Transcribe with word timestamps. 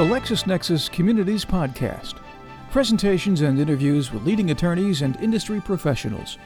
the 0.00 0.06
LexisNexis 0.06 0.90
Communities 0.90 1.44
Podcast. 1.44 2.14
Presentations 2.70 3.42
and 3.42 3.60
interviews 3.60 4.10
with 4.10 4.24
leading 4.24 4.50
attorneys 4.50 5.02
and 5.02 5.14
industry 5.16 5.60
professionals. 5.60 6.38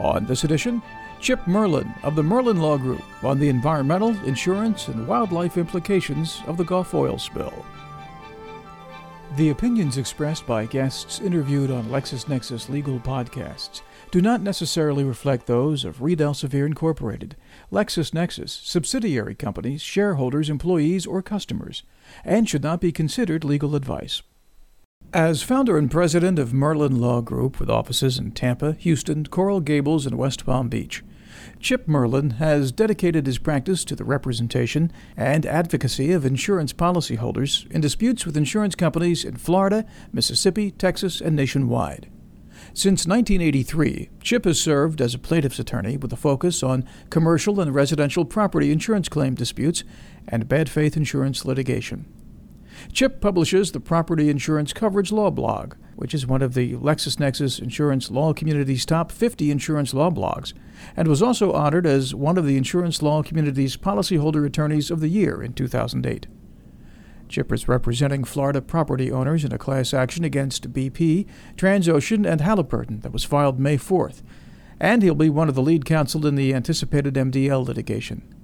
On 0.00 0.26
this 0.26 0.42
edition, 0.42 0.82
Chip 1.20 1.46
Merlin 1.46 1.94
of 2.02 2.16
the 2.16 2.24
Merlin 2.24 2.60
Law 2.60 2.76
Group 2.78 3.04
on 3.22 3.38
the 3.38 3.48
environmental, 3.48 4.20
insurance, 4.24 4.88
and 4.88 5.06
wildlife 5.06 5.58
implications 5.58 6.42
of 6.48 6.56
the 6.56 6.64
Gulf 6.64 6.92
oil 6.92 7.18
spill. 7.18 7.64
The 9.36 9.48
opinions 9.48 9.96
expressed 9.96 10.46
by 10.46 10.66
guests 10.66 11.18
interviewed 11.18 11.70
on 11.70 11.86
LexisNexis 11.86 12.68
legal 12.68 13.00
podcasts 13.00 13.80
do 14.10 14.20
not 14.20 14.42
necessarily 14.42 15.04
reflect 15.04 15.46
those 15.46 15.86
of 15.86 16.02
Reed 16.02 16.18
Elsevier 16.18 16.66
Incorporated, 16.66 17.34
LexisNexis, 17.72 18.50
subsidiary 18.50 19.34
companies, 19.34 19.80
shareholders, 19.80 20.50
employees, 20.50 21.06
or 21.06 21.22
customers, 21.22 21.82
and 22.26 22.46
should 22.46 22.62
not 22.62 22.78
be 22.78 22.92
considered 22.92 23.42
legal 23.42 23.74
advice. 23.74 24.20
As 25.14 25.42
founder 25.42 25.78
and 25.78 25.90
president 25.90 26.38
of 26.38 26.52
Merlin 26.52 27.00
Law 27.00 27.22
Group 27.22 27.58
with 27.58 27.70
offices 27.70 28.18
in 28.18 28.32
Tampa, 28.32 28.72
Houston, 28.80 29.24
Coral 29.24 29.60
Gables, 29.60 30.04
and 30.04 30.18
West 30.18 30.44
Palm 30.44 30.68
Beach, 30.68 31.02
Chip 31.60 31.88
Merlin 31.88 32.30
has 32.32 32.72
dedicated 32.72 33.26
his 33.26 33.38
practice 33.38 33.84
to 33.84 33.96
the 33.96 34.04
representation 34.04 34.92
and 35.16 35.46
advocacy 35.46 36.12
of 36.12 36.26
insurance 36.26 36.72
policyholders 36.72 37.70
in 37.70 37.80
disputes 37.80 38.26
with 38.26 38.36
insurance 38.36 38.74
companies 38.74 39.24
in 39.24 39.36
Florida, 39.36 39.84
Mississippi, 40.12 40.70
Texas, 40.70 41.20
and 41.20 41.36
nationwide. 41.36 42.08
Since 42.74 43.06
1983, 43.06 44.08
Chip 44.22 44.44
has 44.44 44.60
served 44.60 45.00
as 45.00 45.14
a 45.14 45.18
plaintiff's 45.18 45.58
attorney 45.58 45.96
with 45.96 46.12
a 46.12 46.16
focus 46.16 46.62
on 46.62 46.86
commercial 47.10 47.60
and 47.60 47.74
residential 47.74 48.24
property 48.24 48.70
insurance 48.70 49.08
claim 49.08 49.34
disputes 49.34 49.84
and 50.28 50.48
bad 50.48 50.68
faith 50.70 50.96
insurance 50.96 51.44
litigation. 51.44 52.06
Chip 52.90 53.20
publishes 53.20 53.72
the 53.72 53.80
Property 53.80 54.28
Insurance 54.30 54.72
Coverage 54.72 55.12
Law 55.12 55.30
blog, 55.30 55.74
which 55.96 56.14
is 56.14 56.26
one 56.26 56.42
of 56.42 56.54
the 56.54 56.74
LexisNexis 56.74 57.60
Insurance 57.60 58.10
Law 58.10 58.32
Community's 58.32 58.86
top 58.86 59.12
50 59.12 59.50
insurance 59.50 59.94
law 59.94 60.10
blogs, 60.10 60.52
and 60.96 61.08
was 61.08 61.22
also 61.22 61.52
honored 61.52 61.86
as 61.86 62.14
one 62.14 62.38
of 62.38 62.46
the 62.46 62.56
Insurance 62.56 63.02
Law 63.02 63.22
Community's 63.22 63.76
Policyholder 63.76 64.46
Attorneys 64.46 64.90
of 64.90 65.00
the 65.00 65.08
Year 65.08 65.42
in 65.42 65.52
2008. 65.52 66.26
Chip 67.28 67.52
is 67.52 67.68
representing 67.68 68.24
Florida 68.24 68.60
property 68.60 69.10
owners 69.10 69.44
in 69.44 69.52
a 69.52 69.58
class 69.58 69.94
action 69.94 70.24
against 70.24 70.72
BP, 70.72 71.26
Transocean, 71.56 72.30
and 72.30 72.40
Halliburton 72.40 73.00
that 73.00 73.12
was 73.12 73.24
filed 73.24 73.58
May 73.58 73.78
4th, 73.78 74.22
and 74.78 75.02
he'll 75.02 75.14
be 75.14 75.30
one 75.30 75.48
of 75.48 75.54
the 75.54 75.62
lead 75.62 75.84
counsel 75.84 76.26
in 76.26 76.34
the 76.34 76.52
anticipated 76.52 77.14
MDL 77.14 77.64
litigation. 77.64 78.41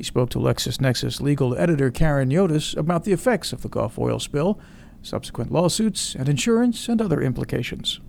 He 0.00 0.04
spoke 0.04 0.30
to 0.30 0.38
LexisNexis 0.38 1.20
legal 1.20 1.54
editor 1.58 1.90
Karen 1.90 2.30
Yotis 2.30 2.74
about 2.74 3.04
the 3.04 3.12
effects 3.12 3.52
of 3.52 3.60
the 3.60 3.68
Gulf 3.68 3.98
oil 3.98 4.18
spill, 4.18 4.58
subsequent 5.02 5.52
lawsuits, 5.52 6.14
and 6.14 6.26
insurance 6.26 6.88
and 6.88 7.02
other 7.02 7.20
implications. 7.20 8.00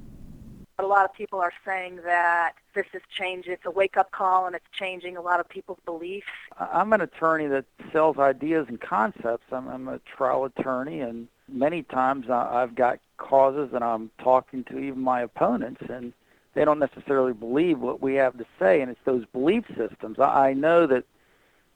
A 0.80 0.86
lot 0.86 1.04
of 1.04 1.14
people 1.14 1.42
are 1.42 1.52
saying 1.66 1.98
that 2.06 2.54
this 2.74 2.86
has 2.94 3.02
changed. 3.14 3.50
It's 3.50 3.66
a 3.66 3.72
wake-up 3.72 4.12
call, 4.12 4.46
and 4.46 4.56
it's 4.56 4.64
changing 4.72 5.18
a 5.18 5.22
lot 5.22 5.42
of 5.42 5.50
people's 5.50 5.80
beliefs. 5.86 6.28
I'm 6.58 6.94
an 6.94 7.02
attorney 7.02 7.48
that 7.48 7.66
sells 7.92 8.18
ideas 8.18 8.68
and 8.70 8.80
concepts. 8.80 9.48
I'm, 9.52 9.68
I'm 9.68 9.90
a 9.90 10.00
trial 10.00 10.46
attorney, 10.46 11.02
and 11.02 11.28
many 11.50 11.84
times 11.84 12.30
I've 12.30 12.74
got 12.74 13.00
causes 13.18 13.72
and 13.74 13.84
I'm 13.84 14.12
talking 14.18 14.64
to 14.64 14.80
even 14.80 15.02
my 15.02 15.20
opponents, 15.24 15.82
and 15.90 16.14
they 16.54 16.64
don't 16.64 16.80
necessarily 16.80 17.34
believe 17.34 17.80
what 17.80 18.02
we 18.02 18.16
have 18.16 18.38
to 18.38 18.46
say, 18.58 18.80
and 18.80 18.90
it's 18.90 19.04
those 19.04 19.26
belief 19.34 19.66
systems. 19.76 20.20
I 20.20 20.54
know 20.54 20.88
that 20.88 21.04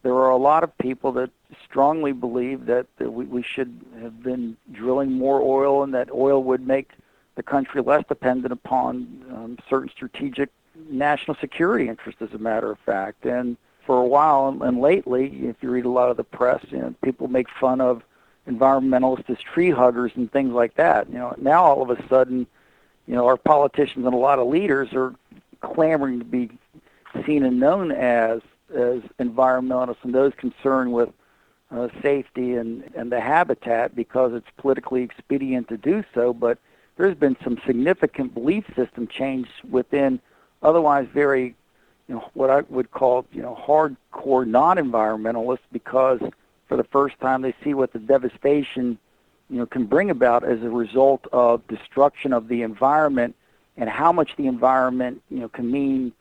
there 0.05 0.13
are 0.13 0.29
a 0.29 0.37
lot 0.37 0.63
of 0.63 0.77
people 0.77 1.11
that 1.13 1.31
strongly 1.63 2.11
believe 2.11 2.67
that, 2.67 2.85
we, 2.99 3.25
we 3.25 3.41
should 3.41 3.81
have 4.03 4.21
been 4.21 4.55
drilling 4.71 5.11
more 5.11 5.41
oil 5.41 5.81
and 5.81 5.95
that 5.95 6.11
oil 6.11 6.43
would 6.43 6.65
make 6.65 6.91
the 7.33 7.41
country 7.41 7.81
less 7.81 8.03
dependent 8.07 8.53
upon 8.53 9.25
um, 9.31 9.57
certain 9.67 9.89
strategic 9.89 10.51
national 10.91 11.35
security 11.37 11.89
interests, 11.89 12.21
as 12.21 12.31
a 12.33 12.37
matter 12.37 12.69
of 12.69 12.77
fact. 12.77 13.25
And 13.25 13.57
for 13.83 13.99
a 13.99 14.05
while, 14.05 14.47
and, 14.47 14.61
and 14.61 14.79
lately, 14.79 15.47
if 15.47 15.55
you 15.61 15.71
read 15.71 15.85
a 15.85 15.89
lot 15.89 16.11
of 16.11 16.17
the 16.17 16.23
press, 16.23 16.63
you 16.69 16.77
know, 16.77 16.93
people 17.01 17.27
make 17.27 17.49
fun 17.49 17.81
of 17.81 18.03
environmentalists 18.47 19.27
as 19.31 19.39
tree 19.39 19.71
huggers 19.71 20.11
and 20.13 20.31
things 20.31 20.53
like 20.53 20.75
that. 20.75 21.09
You 21.09 21.17
know, 21.17 21.33
now 21.39 21.63
all 21.63 21.81
of 21.81 21.89
a 21.89 22.07
sudden, 22.07 22.45
you 23.07 23.15
know, 23.15 23.25
our 23.25 23.37
politicians 23.37 24.05
and 24.05 24.13
a 24.13 24.17
lot 24.17 24.37
of 24.37 24.45
leaders 24.45 24.93
are 24.93 25.15
clamoring 25.61 26.19
to 26.19 26.25
be 26.25 26.51
seen 27.25 27.43
and 27.43 27.59
known 27.59 27.91
as 27.91 28.41
as 28.73 29.01
environmentalists 29.19 30.03
and 30.03 30.13
those 30.13 30.33
concerned 30.35 30.93
with 30.93 31.09
uh, 31.71 31.87
safety 32.01 32.55
and, 32.55 32.83
and 32.95 33.11
the 33.11 33.19
habitat 33.19 33.95
because 33.95 34.33
it's 34.33 34.47
politically 34.57 35.03
expedient 35.03 35.67
to 35.67 35.77
do 35.77 36.03
so. 36.13 36.33
But 36.33 36.57
there's 36.97 37.15
been 37.15 37.35
some 37.43 37.59
significant 37.65 38.33
belief 38.33 38.65
system 38.75 39.07
change 39.07 39.47
within 39.69 40.19
otherwise 40.61 41.07
very, 41.13 41.55
you 42.07 42.15
know, 42.15 42.29
what 42.33 42.49
I 42.49 42.61
would 42.69 42.91
call, 42.91 43.25
you 43.31 43.41
know, 43.41 43.55
hardcore 43.55 44.47
non-environmentalists 44.47 45.59
because 45.71 46.21
for 46.67 46.77
the 46.77 46.83
first 46.83 47.19
time 47.19 47.41
they 47.41 47.53
see 47.63 47.73
what 47.73 47.93
the 47.93 47.99
devastation, 47.99 48.97
you 49.49 49.57
know, 49.57 49.65
can 49.65 49.85
bring 49.85 50.09
about 50.09 50.43
as 50.43 50.61
a 50.63 50.69
result 50.69 51.25
of 51.31 51.65
destruction 51.67 52.33
of 52.33 52.47
the 52.47 52.61
environment 52.61 53.35
and 53.77 53.89
how 53.89 54.11
much 54.11 54.35
the 54.37 54.47
environment, 54.47 55.21
you 55.29 55.39
know, 55.39 55.49
can 55.49 55.69
mean 55.69 56.13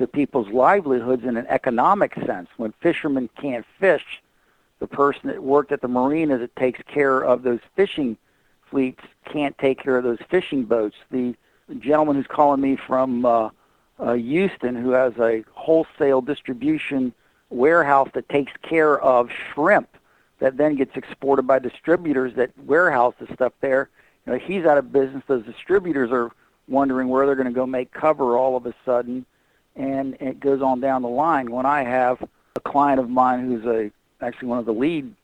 to 0.00 0.06
people's 0.06 0.48
livelihoods 0.48 1.24
in 1.24 1.36
an 1.36 1.46
economic 1.48 2.14
sense. 2.26 2.48
When 2.56 2.72
fishermen 2.80 3.28
can't 3.40 3.66
fish, 3.78 4.22
the 4.78 4.86
person 4.86 5.28
that 5.28 5.42
worked 5.42 5.72
at 5.72 5.82
the 5.82 5.88
marina 5.88 6.38
that 6.38 6.56
takes 6.56 6.80
care 6.88 7.20
of 7.20 7.42
those 7.42 7.60
fishing 7.76 8.16
fleets 8.70 9.02
can't 9.26 9.56
take 9.58 9.78
care 9.78 9.98
of 9.98 10.04
those 10.04 10.18
fishing 10.30 10.64
boats. 10.64 10.96
The 11.10 11.34
gentleman 11.78 12.16
who's 12.16 12.26
calling 12.26 12.62
me 12.62 12.76
from 12.76 13.26
uh, 13.26 13.50
uh, 13.98 14.14
Houston, 14.14 14.74
who 14.74 14.90
has 14.92 15.12
a 15.18 15.44
wholesale 15.52 16.22
distribution 16.22 17.12
warehouse 17.50 18.08
that 18.14 18.28
takes 18.30 18.52
care 18.62 18.98
of 19.00 19.30
shrimp 19.52 19.88
that 20.38 20.56
then 20.56 20.76
gets 20.76 20.96
exported 20.96 21.42
by 21.42 21.58
distributors 21.58 22.34
that 22.36 22.50
warehouse 22.64 23.14
the 23.20 23.30
stuff 23.34 23.52
there. 23.60 23.90
You 24.24 24.32
know, 24.32 24.38
he's 24.38 24.64
out 24.64 24.78
of 24.78 24.90
business. 24.92 25.22
Those 25.26 25.44
distributors 25.44 26.10
are 26.10 26.30
wondering 26.68 27.08
where 27.08 27.26
they're 27.26 27.34
going 27.34 27.48
to 27.48 27.52
go 27.52 27.66
make 27.66 27.92
cover 27.92 28.38
all 28.38 28.56
of 28.56 28.64
a 28.64 28.72
sudden 28.86 29.26
and 29.76 30.16
it 30.20 30.40
goes 30.40 30.62
on 30.62 30.80
down 30.80 31.02
the 31.02 31.08
line. 31.08 31.50
When 31.50 31.66
I 31.66 31.82
have 31.82 32.22
a 32.56 32.60
client 32.60 33.00
of 33.00 33.08
mine 33.08 33.46
who's 33.46 33.64
a 33.64 33.90
actually 34.22 34.48
one 34.48 34.58
of 34.58 34.66
the 34.66 34.74
lead 34.74 35.14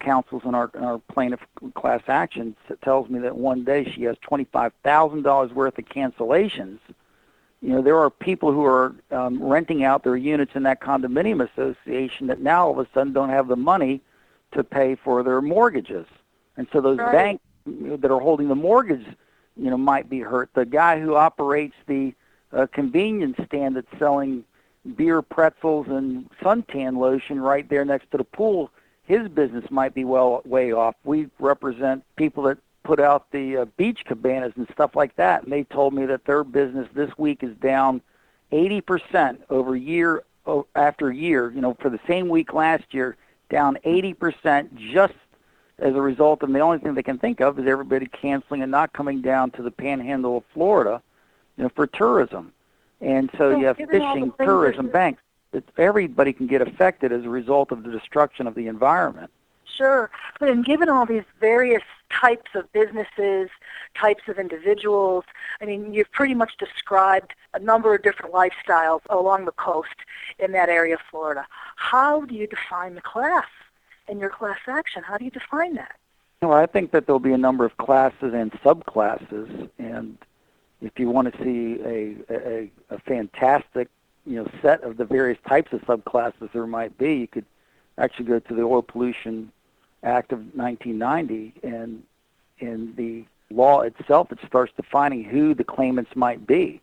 counsels 0.00 0.42
in 0.44 0.54
our, 0.54 0.70
in 0.74 0.82
our 0.82 0.98
plaintiff 0.98 1.40
class 1.74 2.02
action 2.08 2.56
tells 2.82 3.08
me 3.08 3.20
that 3.20 3.36
one 3.36 3.62
day 3.62 3.84
she 3.84 4.02
has 4.02 4.16
$25,000 4.28 5.52
worth 5.52 5.78
of 5.78 5.84
cancellations. 5.84 6.80
You 7.62 7.70
know, 7.70 7.82
there 7.82 7.98
are 7.98 8.10
people 8.10 8.52
who 8.52 8.64
are 8.64 8.94
um, 9.12 9.40
renting 9.40 9.84
out 9.84 10.02
their 10.02 10.16
units 10.16 10.52
in 10.56 10.64
that 10.64 10.80
condominium 10.80 11.48
association 11.48 12.26
that 12.26 12.40
now 12.40 12.66
all 12.66 12.72
of 12.72 12.78
a 12.78 12.88
sudden 12.92 13.12
don't 13.12 13.30
have 13.30 13.46
the 13.46 13.56
money 13.56 14.00
to 14.52 14.64
pay 14.64 14.96
for 14.96 15.22
their 15.22 15.40
mortgages. 15.40 16.06
And 16.56 16.66
so 16.72 16.80
those 16.80 16.98
right. 16.98 17.12
banks 17.12 17.44
that 18.00 18.10
are 18.10 18.20
holding 18.20 18.48
the 18.48 18.54
mortgage, 18.56 19.06
you 19.56 19.70
know, 19.70 19.76
might 19.76 20.10
be 20.10 20.20
hurt. 20.20 20.50
The 20.54 20.66
guy 20.66 21.00
who 21.00 21.14
operates 21.14 21.74
the 21.86 22.12
a 22.56 22.66
convenience 22.66 23.36
stand 23.44 23.76
that's 23.76 23.98
selling 23.98 24.44
beer, 24.96 25.20
pretzels, 25.20 25.86
and 25.88 26.28
suntan 26.40 26.96
lotion 26.96 27.40
right 27.40 27.68
there 27.68 27.84
next 27.84 28.10
to 28.10 28.16
the 28.16 28.24
pool, 28.24 28.70
his 29.04 29.28
business 29.28 29.70
might 29.70 29.94
be 29.94 30.04
well 30.04 30.42
way 30.44 30.72
off. 30.72 30.94
We 31.04 31.28
represent 31.38 32.04
people 32.16 32.44
that 32.44 32.58
put 32.82 32.98
out 32.98 33.30
the 33.30 33.58
uh, 33.58 33.64
beach 33.76 34.04
cabanas 34.04 34.54
and 34.56 34.66
stuff 34.72 34.96
like 34.96 35.14
that, 35.16 35.42
and 35.42 35.52
they 35.52 35.64
told 35.64 35.92
me 35.92 36.06
that 36.06 36.24
their 36.24 36.44
business 36.44 36.88
this 36.94 37.16
week 37.18 37.42
is 37.42 37.54
down 37.56 38.00
80% 38.52 39.38
over 39.50 39.76
year 39.76 40.24
after 40.74 41.12
year. 41.12 41.50
You 41.50 41.60
know, 41.60 41.76
for 41.80 41.90
the 41.90 42.00
same 42.06 42.28
week 42.28 42.54
last 42.54 42.94
year, 42.94 43.16
down 43.50 43.76
80% 43.84 44.74
just 44.76 45.14
as 45.78 45.94
a 45.94 46.00
result. 46.00 46.42
And 46.42 46.54
the 46.54 46.60
only 46.60 46.78
thing 46.78 46.94
they 46.94 47.02
can 47.02 47.18
think 47.18 47.40
of 47.40 47.58
is 47.58 47.66
everybody 47.66 48.06
canceling 48.06 48.62
and 48.62 48.70
not 48.70 48.92
coming 48.92 49.20
down 49.20 49.50
to 49.52 49.62
the 49.62 49.70
Panhandle 49.70 50.38
of 50.38 50.44
Florida 50.54 51.02
you 51.56 51.64
know, 51.64 51.70
for 51.74 51.86
tourism. 51.86 52.52
And 53.06 53.30
so, 53.32 53.52
so 53.52 53.58
you 53.58 53.66
have 53.66 53.76
fishing, 53.76 54.32
tourism, 54.38 54.88
banks. 54.88 55.22
It's, 55.52 55.70
everybody 55.78 56.32
can 56.32 56.48
get 56.48 56.60
affected 56.60 57.12
as 57.12 57.24
a 57.24 57.28
result 57.28 57.70
of 57.70 57.84
the 57.84 57.90
destruction 57.92 58.48
of 58.48 58.56
the 58.56 58.66
environment. 58.66 59.30
Sure. 59.64 60.10
But 60.40 60.48
and 60.48 60.64
given 60.64 60.88
all 60.88 61.06
these 61.06 61.22
various 61.38 61.84
types 62.10 62.50
of 62.54 62.70
businesses, 62.72 63.48
types 63.94 64.22
of 64.26 64.38
individuals, 64.38 65.24
I 65.60 65.66
mean, 65.66 65.94
you've 65.94 66.10
pretty 66.10 66.34
much 66.34 66.56
described 66.58 67.34
a 67.54 67.60
number 67.60 67.94
of 67.94 68.02
different 68.02 68.34
lifestyles 68.34 69.02
along 69.08 69.44
the 69.44 69.52
coast 69.52 69.94
in 70.40 70.50
that 70.52 70.68
area 70.68 70.94
of 70.94 71.00
Florida. 71.08 71.46
How 71.76 72.22
do 72.22 72.34
you 72.34 72.48
define 72.48 72.96
the 72.96 73.02
class 73.02 73.46
in 74.08 74.18
your 74.18 74.30
class 74.30 74.58
action? 74.66 75.04
How 75.04 75.16
do 75.16 75.24
you 75.24 75.30
define 75.30 75.74
that? 75.74 75.94
Well, 76.42 76.54
I 76.54 76.66
think 76.66 76.90
that 76.90 77.06
there'll 77.06 77.20
be 77.20 77.32
a 77.32 77.38
number 77.38 77.64
of 77.64 77.76
classes 77.76 78.34
and 78.34 78.50
subclasses, 78.52 79.70
and 79.78 80.18
if 80.80 80.98
you 80.98 81.10
want 81.10 81.32
to 81.32 81.42
see 81.42 81.80
a, 81.82 82.16
a, 82.30 82.70
a 82.90 82.98
fantastic 83.00 83.88
you 84.24 84.36
know 84.36 84.50
set 84.60 84.82
of 84.82 84.96
the 84.96 85.04
various 85.04 85.38
types 85.48 85.72
of 85.72 85.80
subclasses 85.82 86.50
there 86.52 86.66
might 86.66 86.96
be, 86.98 87.14
you 87.14 87.28
could 87.28 87.46
actually 87.98 88.26
go 88.26 88.38
to 88.38 88.54
the 88.54 88.62
oil 88.62 88.82
pollution 88.82 89.52
Act 90.02 90.30
of 90.30 90.38
1990, 90.54 91.54
and 91.62 92.02
in 92.58 92.94
the 92.96 93.24
law 93.50 93.80
itself, 93.80 94.30
it 94.30 94.38
starts 94.46 94.72
defining 94.76 95.24
who 95.24 95.52
the 95.52 95.64
claimants 95.64 96.14
might 96.14 96.46
be. 96.46 96.80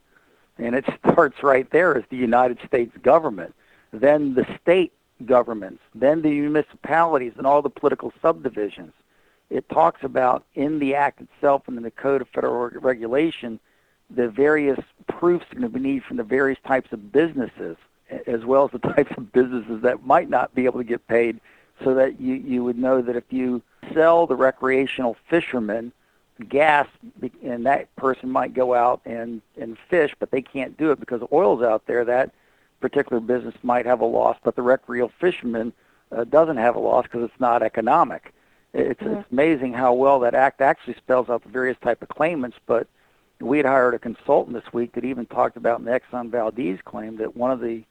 And 0.57 0.75
it 0.75 0.85
starts 1.11 1.41
right 1.41 1.69
there 1.71 1.95
as 1.95 2.03
the 2.09 2.17
United 2.17 2.59
States 2.65 2.95
government, 3.01 3.55
then 3.91 4.33
the 4.33 4.45
state 4.61 4.91
governments, 5.25 5.81
then 5.95 6.21
the 6.21 6.31
municipalities 6.31 7.33
and 7.37 7.47
all 7.47 7.61
the 7.61 7.69
political 7.69 8.11
subdivisions. 8.21 8.91
It 9.49 9.69
talks 9.69 10.03
about 10.03 10.43
in 10.55 10.79
the 10.79 10.95
act 10.95 11.21
itself 11.21 11.63
and 11.67 11.77
in 11.77 11.83
the 11.83 11.91
Code 11.91 12.21
of 12.21 12.27
Federal 12.29 12.71
Regulation 12.79 13.59
the 14.09 14.29
various 14.29 14.79
proofs 15.07 15.45
going 15.51 15.63
to 15.63 15.69
be 15.69 15.79
needed 15.79 16.03
from 16.03 16.17
the 16.17 16.23
various 16.23 16.59
types 16.65 16.91
of 16.91 17.11
businesses, 17.11 17.77
as 18.27 18.45
well 18.45 18.65
as 18.65 18.71
the 18.71 18.87
types 18.93 19.11
of 19.17 19.31
businesses 19.31 19.81
that 19.81 20.05
might 20.05 20.29
not 20.29 20.53
be 20.55 20.65
able 20.65 20.79
to 20.79 20.85
get 20.85 21.07
paid, 21.07 21.39
so 21.83 21.93
that 21.95 22.19
you, 22.19 22.35
you 22.35 22.63
would 22.63 22.77
know 22.77 23.01
that 23.01 23.15
if 23.15 23.23
you 23.29 23.61
sell 23.93 24.27
the 24.27 24.35
recreational 24.35 25.17
fishermen 25.29 25.91
gas, 26.49 26.87
and 27.43 27.65
that 27.65 27.93
person 27.95 28.29
might 28.29 28.53
go 28.53 28.73
out 28.73 29.01
and, 29.05 29.41
and 29.59 29.77
fish, 29.89 30.13
but 30.19 30.31
they 30.31 30.41
can't 30.41 30.77
do 30.77 30.91
it 30.91 30.99
because 30.99 31.21
oil's 31.31 31.61
out 31.61 31.85
there, 31.85 32.03
that 32.05 32.31
particular 32.79 33.19
business 33.19 33.55
might 33.63 33.85
have 33.85 34.01
a 34.01 34.05
loss, 34.05 34.37
but 34.43 34.55
the 34.55 34.61
recreational 34.61 35.11
fisherman 35.19 35.71
uh, 36.11 36.23
doesn't 36.25 36.57
have 36.57 36.75
a 36.75 36.79
loss 36.79 37.03
because 37.03 37.23
it's 37.23 37.39
not 37.39 37.63
economic. 37.63 38.33
It's, 38.73 38.99
mm-hmm. 39.01 39.19
it's 39.19 39.31
amazing 39.31 39.73
how 39.73 39.93
well 39.93 40.19
that 40.21 40.35
act 40.35 40.61
actually 40.61 40.95
spells 40.95 41.29
out 41.29 41.43
the 41.43 41.49
various 41.49 41.77
type 41.81 42.01
of 42.01 42.09
claimants, 42.09 42.57
but 42.65 42.87
we 43.43 43.57
had 43.57 43.65
hired 43.65 43.93
a 43.93 43.99
consultant 43.99 44.55
this 44.55 44.73
week 44.73 44.93
that 44.93 45.03
even 45.03 45.25
talked 45.25 45.57
about 45.57 45.83
Exxon 45.83 46.29
Valdez 46.29 46.79
claim 46.85 47.17
that 47.17 47.35
one 47.35 47.51
of 47.51 47.59
the 47.59 47.83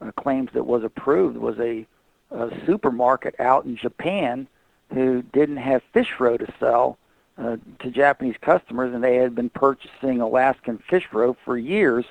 uh, 0.00 0.10
claims 0.12 0.50
that 0.54 0.64
was 0.64 0.82
approved 0.82 1.36
was 1.36 1.58
a, 1.58 1.86
a 2.30 2.50
supermarket 2.66 3.38
out 3.38 3.64
in 3.64 3.76
Japan 3.76 4.46
who 4.92 5.22
didn't 5.22 5.58
have 5.58 5.82
fish 5.92 6.12
roe 6.18 6.36
to 6.36 6.52
sell 6.58 6.98
uh, 7.36 7.56
to 7.80 7.90
Japanese 7.90 8.36
customers, 8.40 8.94
and 8.94 9.02
they 9.02 9.16
had 9.16 9.34
been 9.34 9.50
purchasing 9.50 10.20
Alaskan 10.20 10.78
fish 10.78 11.08
roe 11.12 11.36
for 11.44 11.58
years 11.58 12.04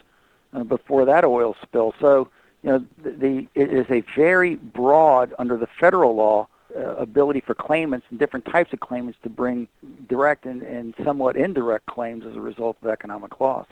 uh, 0.54 0.64
before 0.64 1.06
that 1.06 1.24
oil 1.24 1.56
spill. 1.62 1.94
So, 2.00 2.30
you 2.62 2.72
know, 2.72 2.86
the, 3.04 3.12
the 3.12 3.48
it 3.56 3.74
is 3.74 3.86
a 3.90 4.02
very 4.16 4.56
broad 4.56 5.34
under 5.40 5.58
the 5.58 5.68
federal 5.80 6.16
law 6.16 6.48
uh, 6.76 6.96
ability 6.96 7.42
for 7.42 7.54
claimants 7.54 8.06
and 8.10 8.20
different 8.20 8.46
types 8.46 8.74
of 8.74 8.80
claimants 8.80 9.18
to 9.24 9.30
bring 9.30 9.68
direct 10.08 10.46
and, 10.46 10.62
and 10.64 10.94
somewhat 11.04 11.36
indirect 11.36 11.86
claims 11.86 12.26
as 12.26 12.36
a 12.36 12.42
result 12.42 12.78
of 12.82 12.90
economic 12.90 13.40
loss. 13.40 13.68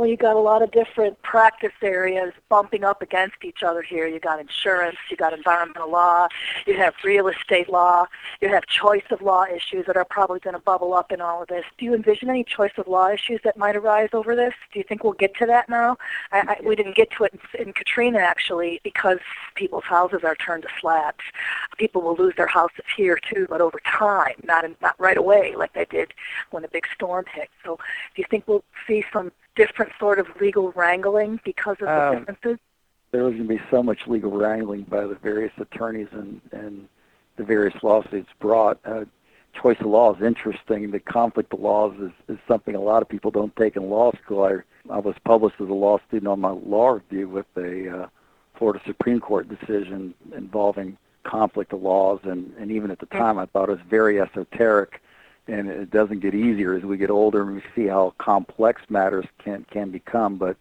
Well, 0.00 0.08
you 0.08 0.16
got 0.16 0.34
a 0.34 0.40
lot 0.40 0.62
of 0.62 0.70
different 0.70 1.20
practice 1.20 1.74
areas 1.82 2.32
bumping 2.48 2.84
up 2.84 3.02
against 3.02 3.44
each 3.44 3.62
other 3.62 3.82
here. 3.82 4.06
You 4.06 4.18
got 4.18 4.40
insurance, 4.40 4.96
you 5.10 5.16
got 5.18 5.34
environmental 5.34 5.90
law, 5.90 6.28
you 6.66 6.74
have 6.78 6.94
real 7.04 7.28
estate 7.28 7.68
law, 7.68 8.06
you 8.40 8.48
have 8.48 8.64
choice 8.64 9.04
of 9.10 9.20
law 9.20 9.44
issues 9.44 9.84
that 9.84 9.98
are 9.98 10.06
probably 10.06 10.40
going 10.40 10.54
to 10.54 10.60
bubble 10.60 10.94
up 10.94 11.12
in 11.12 11.20
all 11.20 11.42
of 11.42 11.48
this. 11.48 11.66
Do 11.76 11.84
you 11.84 11.94
envision 11.94 12.30
any 12.30 12.44
choice 12.44 12.72
of 12.78 12.88
law 12.88 13.10
issues 13.10 13.40
that 13.44 13.58
might 13.58 13.76
arise 13.76 14.08
over 14.14 14.34
this? 14.34 14.54
Do 14.72 14.78
you 14.78 14.86
think 14.88 15.04
we'll 15.04 15.12
get 15.12 15.36
to 15.36 15.44
that 15.44 15.68
now? 15.68 15.98
I, 16.32 16.56
I, 16.58 16.66
we 16.66 16.76
didn't 16.76 16.96
get 16.96 17.10
to 17.18 17.24
it 17.24 17.38
in, 17.52 17.66
in 17.66 17.72
Katrina 17.74 18.20
actually 18.20 18.80
because 18.82 19.18
people's 19.54 19.84
houses 19.84 20.20
are 20.24 20.34
turned 20.34 20.62
to 20.62 20.70
slabs. 20.80 21.24
People 21.76 22.00
will 22.00 22.16
lose 22.16 22.32
their 22.38 22.46
houses 22.46 22.86
here 22.96 23.18
too, 23.18 23.46
but 23.50 23.60
over 23.60 23.78
time, 23.84 24.36
not 24.44 24.64
in, 24.64 24.76
not 24.80 24.98
right 24.98 25.18
away 25.18 25.54
like 25.56 25.74
they 25.74 25.84
did 25.84 26.14
when 26.52 26.62
the 26.62 26.70
big 26.70 26.86
storm 26.94 27.26
hit. 27.34 27.50
So, 27.62 27.76
do 28.16 28.22
you 28.22 28.26
think 28.30 28.48
we'll 28.48 28.64
see 28.86 29.04
some 29.12 29.30
different 29.66 29.92
sort 29.98 30.18
of 30.18 30.26
legal 30.40 30.72
wrangling 30.72 31.40
because 31.44 31.76
of 31.80 31.86
the 31.86 32.08
um, 32.08 32.18
differences? 32.18 32.58
There 33.10 33.24
was 33.24 33.34
going 33.34 33.48
to 33.48 33.54
be 33.56 33.60
so 33.70 33.82
much 33.82 34.06
legal 34.06 34.30
wrangling 34.30 34.82
by 34.82 35.06
the 35.06 35.16
various 35.16 35.52
attorneys 35.58 36.08
and, 36.12 36.40
and 36.52 36.88
the 37.36 37.44
various 37.44 37.74
lawsuits 37.82 38.30
brought. 38.38 38.78
Uh, 38.84 39.04
choice 39.52 39.78
of 39.80 39.86
law 39.86 40.14
is 40.14 40.22
interesting. 40.22 40.90
The 40.90 41.00
conflict 41.00 41.52
of 41.52 41.60
laws 41.60 41.94
is, 42.00 42.12
is 42.28 42.38
something 42.46 42.74
a 42.74 42.80
lot 42.80 43.02
of 43.02 43.08
people 43.08 43.30
don't 43.30 43.54
take 43.56 43.76
in 43.76 43.90
law 43.90 44.12
school. 44.22 44.44
I, 44.44 44.58
I 44.94 44.98
was 44.98 45.16
published 45.24 45.60
as 45.60 45.68
a 45.68 45.74
law 45.74 45.98
student 46.08 46.28
on 46.28 46.40
my 46.40 46.50
law 46.50 46.90
review 46.90 47.28
with 47.28 47.46
a 47.56 48.02
uh, 48.02 48.06
Florida 48.56 48.80
Supreme 48.86 49.20
Court 49.20 49.48
decision 49.48 50.14
involving 50.34 50.96
conflict 51.24 51.72
of 51.72 51.82
laws, 51.82 52.20
and, 52.22 52.52
and 52.58 52.70
even 52.70 52.90
at 52.90 52.98
the 52.98 53.06
time 53.06 53.38
I 53.38 53.46
thought 53.46 53.68
it 53.68 53.72
was 53.72 53.80
very 53.88 54.20
esoteric 54.20 55.02
and 55.48 55.68
it 55.68 55.90
doesn't 55.90 56.20
get 56.20 56.34
easier 56.34 56.74
as 56.74 56.82
we 56.82 56.96
get 56.96 57.10
older 57.10 57.42
and 57.42 57.56
we 57.56 57.62
see 57.74 57.86
how 57.86 58.14
complex 58.18 58.82
matters 58.88 59.26
can 59.38 59.64
can 59.70 59.90
become. 59.90 60.36
But 60.36 60.56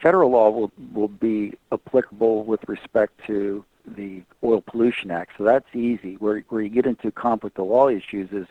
federal 0.00 0.30
law 0.30 0.50
will 0.50 0.72
will 0.92 1.08
be 1.08 1.54
applicable 1.72 2.44
with 2.44 2.68
respect 2.68 3.24
to 3.26 3.64
the 3.86 4.22
Oil 4.44 4.60
Pollution 4.60 5.10
Act, 5.10 5.32
so 5.36 5.44
that's 5.44 5.74
easy. 5.74 6.14
Where 6.16 6.40
where 6.48 6.62
you 6.62 6.68
get 6.68 6.86
into 6.86 7.10
conflict 7.10 7.58
of 7.58 7.66
law 7.66 7.88
issues 7.88 8.30
is 8.32 8.46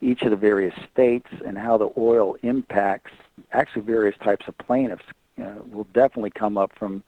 each 0.00 0.22
of 0.22 0.30
the 0.30 0.36
various 0.36 0.74
states 0.92 1.28
and 1.46 1.56
how 1.56 1.78
the 1.78 1.90
oil 1.96 2.36
impacts 2.42 3.12
actually 3.52 3.82
various 3.82 4.16
types 4.18 4.46
of 4.48 4.58
plaintiffs 4.58 5.04
uh, 5.42 5.54
will 5.70 5.86
definitely 5.94 6.30
come 6.30 6.58
up 6.58 6.72
from 6.76 7.02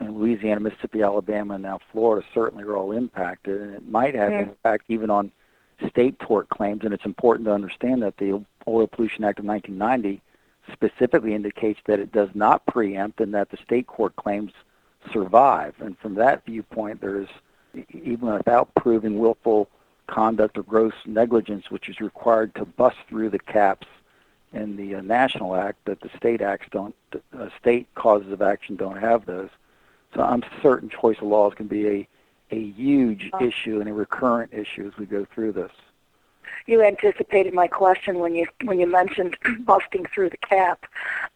Louisiana, 0.00 0.60
Mississippi, 0.60 1.02
Alabama, 1.02 1.54
and 1.54 1.62
now 1.62 1.80
Florida 1.92 2.26
certainly 2.34 2.64
are 2.64 2.76
all 2.76 2.92
impacted, 2.92 3.60
and 3.60 3.74
it 3.74 3.88
might 3.88 4.14
have 4.14 4.30
yeah. 4.30 4.40
impact 4.40 4.84
even 4.88 5.10
on 5.10 5.32
state 5.88 6.18
tort 6.18 6.48
claims, 6.48 6.84
and 6.84 6.92
it's 6.92 7.04
important 7.04 7.46
to 7.46 7.52
understand 7.52 8.02
that 8.02 8.16
the 8.18 8.44
Oil 8.68 8.86
Pollution 8.86 9.24
Act 9.24 9.38
of 9.38 9.44
1990 9.44 10.20
specifically 10.72 11.34
indicates 11.34 11.80
that 11.86 11.98
it 11.98 12.12
does 12.12 12.28
not 12.34 12.64
preempt 12.66 13.20
and 13.20 13.34
that 13.34 13.50
the 13.50 13.56
state 13.56 13.86
court 13.86 14.14
claims 14.16 14.52
survive. 15.12 15.74
And 15.80 15.98
from 15.98 16.14
that 16.14 16.44
viewpoint, 16.44 17.00
there's 17.00 17.28
even 17.92 18.32
without 18.32 18.74
proving 18.74 19.18
willful 19.18 19.68
conduct 20.06 20.58
or 20.58 20.62
gross 20.62 20.92
negligence, 21.06 21.70
which 21.70 21.88
is 21.88 22.00
required 22.00 22.54
to 22.56 22.64
bust 22.64 22.96
through 23.08 23.30
the 23.30 23.38
caps 23.38 23.86
in 24.52 24.76
the 24.76 24.96
uh, 24.96 25.00
national 25.00 25.54
act, 25.54 25.84
that 25.84 26.00
the 26.00 26.10
state 26.16 26.42
acts 26.42 26.66
don't, 26.72 26.94
uh, 27.38 27.48
state 27.60 27.86
causes 27.94 28.32
of 28.32 28.42
action 28.42 28.74
don't 28.74 28.98
have 28.98 29.24
those. 29.24 29.50
So 30.14 30.22
I'm 30.22 30.42
certain 30.60 30.88
choice 30.88 31.18
of 31.18 31.28
laws 31.28 31.54
can 31.54 31.68
be 31.68 31.86
a 31.86 32.08
a 32.50 32.60
huge 32.60 33.30
oh. 33.32 33.44
issue 33.44 33.80
and 33.80 33.88
a 33.88 33.92
recurrent 33.92 34.52
issue 34.52 34.86
as 34.86 34.98
we 34.98 35.06
go 35.06 35.26
through 35.34 35.52
this. 35.52 35.72
You 36.66 36.82
anticipated 36.82 37.54
my 37.54 37.66
question 37.66 38.18
when 38.18 38.34
you 38.34 38.46
when 38.64 38.78
you 38.78 38.86
mentioned 38.86 39.36
busting 39.60 40.06
through 40.06 40.30
the 40.30 40.36
cap. 40.36 40.86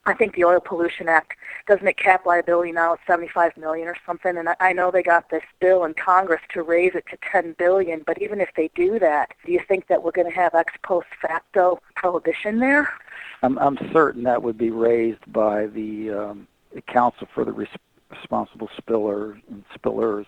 I 0.07 0.15
think 0.15 0.35
the 0.35 0.45
Oil 0.45 0.61
Pollution 0.61 1.09
Act 1.09 1.37
doesn't 1.67 1.87
it 1.87 1.97
cap 1.97 2.27
liability 2.27 2.73
now 2.73 2.93
at 2.95 2.99
75 3.07 3.57
million 3.57 3.89
or 3.89 3.97
something, 4.05 4.37
and 4.37 4.51
I, 4.51 4.57
I 4.61 4.73
know 4.73 4.91
they 4.91 5.03
got 5.03 5.31
this 5.31 5.43
bill 5.61 5.85
in 5.85 5.95
Congress 5.95 6.43
to 6.51 6.63
raise 6.63 6.95
it 6.95 7.05
to 7.11 7.17
10 7.31 7.55
billion. 7.59 8.03
But 8.07 8.21
even 8.21 8.41
if 8.41 8.51
they 8.57 8.71
do 8.75 8.99
that, 8.99 9.33
do 9.47 9.53
you 9.53 9.61
think 9.67 9.87
that 9.89 10.03
we're 10.03 10.13
going 10.13 10.29
to 10.29 10.37
have 10.37 10.55
ex 10.55 10.75
post 10.83 11.09
facto 11.23 11.81
prohibition 11.97 12.59
there? 12.59 12.93
I'm 13.43 13.59
I'm 13.59 13.79
certain 13.93 14.23
that 14.25 14.43
would 14.43 14.59
be 14.59 14.71
raised 14.71 15.33
by 15.33 15.67
the, 15.67 16.11
um, 16.11 16.49
the 16.75 16.83
Counsel 16.83 17.29
for 17.35 17.45
the 17.45 17.53
Res- 17.53 17.69
Responsible 18.11 18.69
Spiller 18.77 19.39
and 19.49 19.65
Spillers 19.77 20.27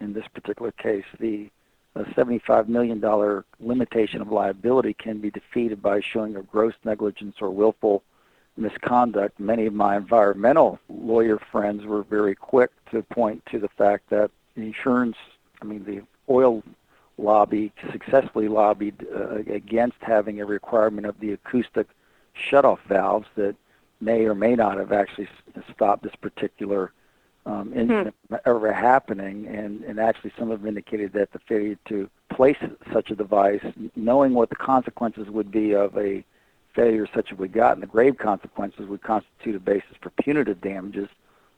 in 0.00 0.12
this 0.12 0.26
particular 0.28 0.72
case, 0.72 1.04
the 1.18 1.50
$75 1.96 2.68
million 2.68 3.02
limitation 3.60 4.20
of 4.20 4.30
liability 4.30 4.94
can 4.94 5.18
be 5.18 5.30
defeated 5.30 5.82
by 5.82 6.00
showing 6.00 6.36
a 6.36 6.42
gross 6.42 6.74
negligence 6.84 7.36
or 7.40 7.50
willful 7.50 8.02
misconduct. 8.56 9.38
Many 9.40 9.66
of 9.66 9.74
my 9.74 9.96
environmental 9.96 10.78
lawyer 10.88 11.38
friends 11.38 11.84
were 11.84 12.02
very 12.02 12.34
quick 12.34 12.70
to 12.90 13.02
point 13.02 13.44
to 13.46 13.58
the 13.58 13.68
fact 13.68 14.10
that 14.10 14.30
insurance, 14.56 15.16
I 15.60 15.64
mean, 15.64 15.84
the 15.84 16.02
oil 16.32 16.62
lobby 17.18 17.72
successfully 17.92 18.48
lobbied 18.48 19.06
uh, 19.14 19.36
against 19.52 19.98
having 20.00 20.40
a 20.40 20.46
requirement 20.46 21.06
of 21.06 21.18
the 21.20 21.32
acoustic 21.32 21.88
shutoff 22.34 22.78
valves 22.88 23.26
that 23.34 23.54
may 24.00 24.24
or 24.24 24.34
may 24.34 24.54
not 24.54 24.78
have 24.78 24.92
actually 24.92 25.28
stopped 25.70 26.02
this 26.02 26.14
particular 26.16 26.92
um, 27.46 27.72
incident 27.74 28.14
hmm. 28.28 28.36
ever 28.44 28.72
happening, 28.72 29.46
and, 29.46 29.82
and 29.84 29.98
actually 29.98 30.32
some 30.38 30.50
have 30.50 30.66
indicated 30.66 31.12
that 31.14 31.32
the 31.32 31.38
failure 31.40 31.76
to 31.86 32.08
place 32.28 32.56
such 32.92 33.10
a 33.10 33.16
device, 33.16 33.64
knowing 33.96 34.34
what 34.34 34.50
the 34.50 34.56
consequences 34.56 35.28
would 35.28 35.50
be 35.50 35.74
of 35.74 35.96
a 35.96 36.24
failure 36.74 37.08
such 37.14 37.32
as 37.32 37.38
we 37.38 37.48
got, 37.48 37.74
and 37.74 37.82
the 37.82 37.86
grave 37.86 38.18
consequences 38.18 38.86
would 38.86 39.02
constitute 39.02 39.56
a 39.56 39.60
basis 39.60 39.96
for 40.00 40.10
punitive 40.10 40.60
damages 40.60 41.08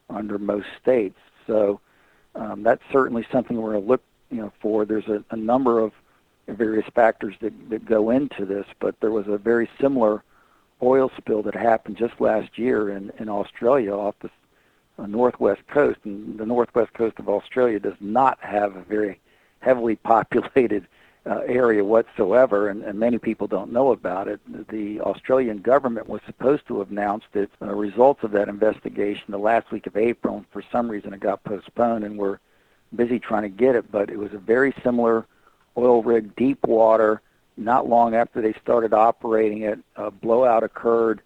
under 0.08 0.38
most 0.38 0.66
states. 0.80 1.18
So 1.46 1.80
um, 2.34 2.62
that's 2.62 2.82
certainly 2.90 3.26
something 3.30 3.56
we're 3.56 3.72
going 3.72 3.82
to 3.82 3.88
look 3.88 4.02
you 4.30 4.38
know, 4.38 4.52
for. 4.60 4.84
There's 4.84 5.08
a, 5.08 5.22
a 5.30 5.36
number 5.36 5.80
of 5.80 5.92
various 6.48 6.86
factors 6.94 7.34
that, 7.40 7.52
that 7.70 7.84
go 7.84 8.10
into 8.10 8.44
this, 8.44 8.66
but 8.80 8.98
there 9.00 9.10
was 9.10 9.28
a 9.28 9.38
very 9.38 9.68
similar 9.80 10.22
oil 10.82 11.10
spill 11.16 11.42
that 11.42 11.54
happened 11.54 11.96
just 11.96 12.20
last 12.20 12.58
year 12.58 12.90
in, 12.90 13.12
in 13.18 13.28
Australia 13.28 13.92
off 13.92 14.14
the 14.20 14.30
northwest 15.06 15.66
coast, 15.68 15.98
and 16.04 16.38
the 16.38 16.46
northwest 16.46 16.92
coast 16.94 17.18
of 17.18 17.28
Australia 17.28 17.78
does 17.78 17.96
not 18.00 18.38
have 18.40 18.76
a 18.76 18.82
very 18.82 19.20
heavily 19.60 19.96
populated 20.12 20.86
uh, 21.24 21.40
area 21.46 21.84
whatsoever, 21.84 22.68
and, 22.68 22.82
and 22.82 22.98
many 22.98 23.18
people 23.18 23.46
don't 23.46 23.72
know 23.72 23.92
about 23.92 24.26
it. 24.26 24.40
The 24.68 25.00
Australian 25.00 25.58
government 25.58 26.08
was 26.08 26.20
supposed 26.26 26.66
to 26.66 26.80
have 26.80 26.90
announced 26.90 27.28
its 27.34 27.52
uh, 27.62 27.66
results 27.66 28.24
of 28.24 28.32
that 28.32 28.48
investigation 28.48 29.24
the 29.28 29.38
last 29.38 29.70
week 29.70 29.86
of 29.86 29.96
April, 29.96 30.38
and 30.38 30.46
for 30.50 30.62
some 30.72 30.88
reason 30.88 31.12
it 31.12 31.20
got 31.20 31.44
postponed, 31.44 32.04
and 32.04 32.18
we're 32.18 32.38
busy 32.94 33.20
trying 33.20 33.42
to 33.42 33.48
get 33.48 33.76
it. 33.76 33.90
But 33.90 34.10
it 34.10 34.18
was 34.18 34.32
a 34.32 34.38
very 34.38 34.74
similar 34.82 35.26
oil 35.76 36.02
rig 36.02 36.34
deep 36.34 36.66
water. 36.66 37.22
Not 37.56 37.88
long 37.88 38.14
after 38.14 38.40
they 38.40 38.54
started 38.54 38.92
operating 38.92 39.62
it, 39.62 39.78
a 39.94 40.10
blowout 40.10 40.64
occurred, 40.64 41.20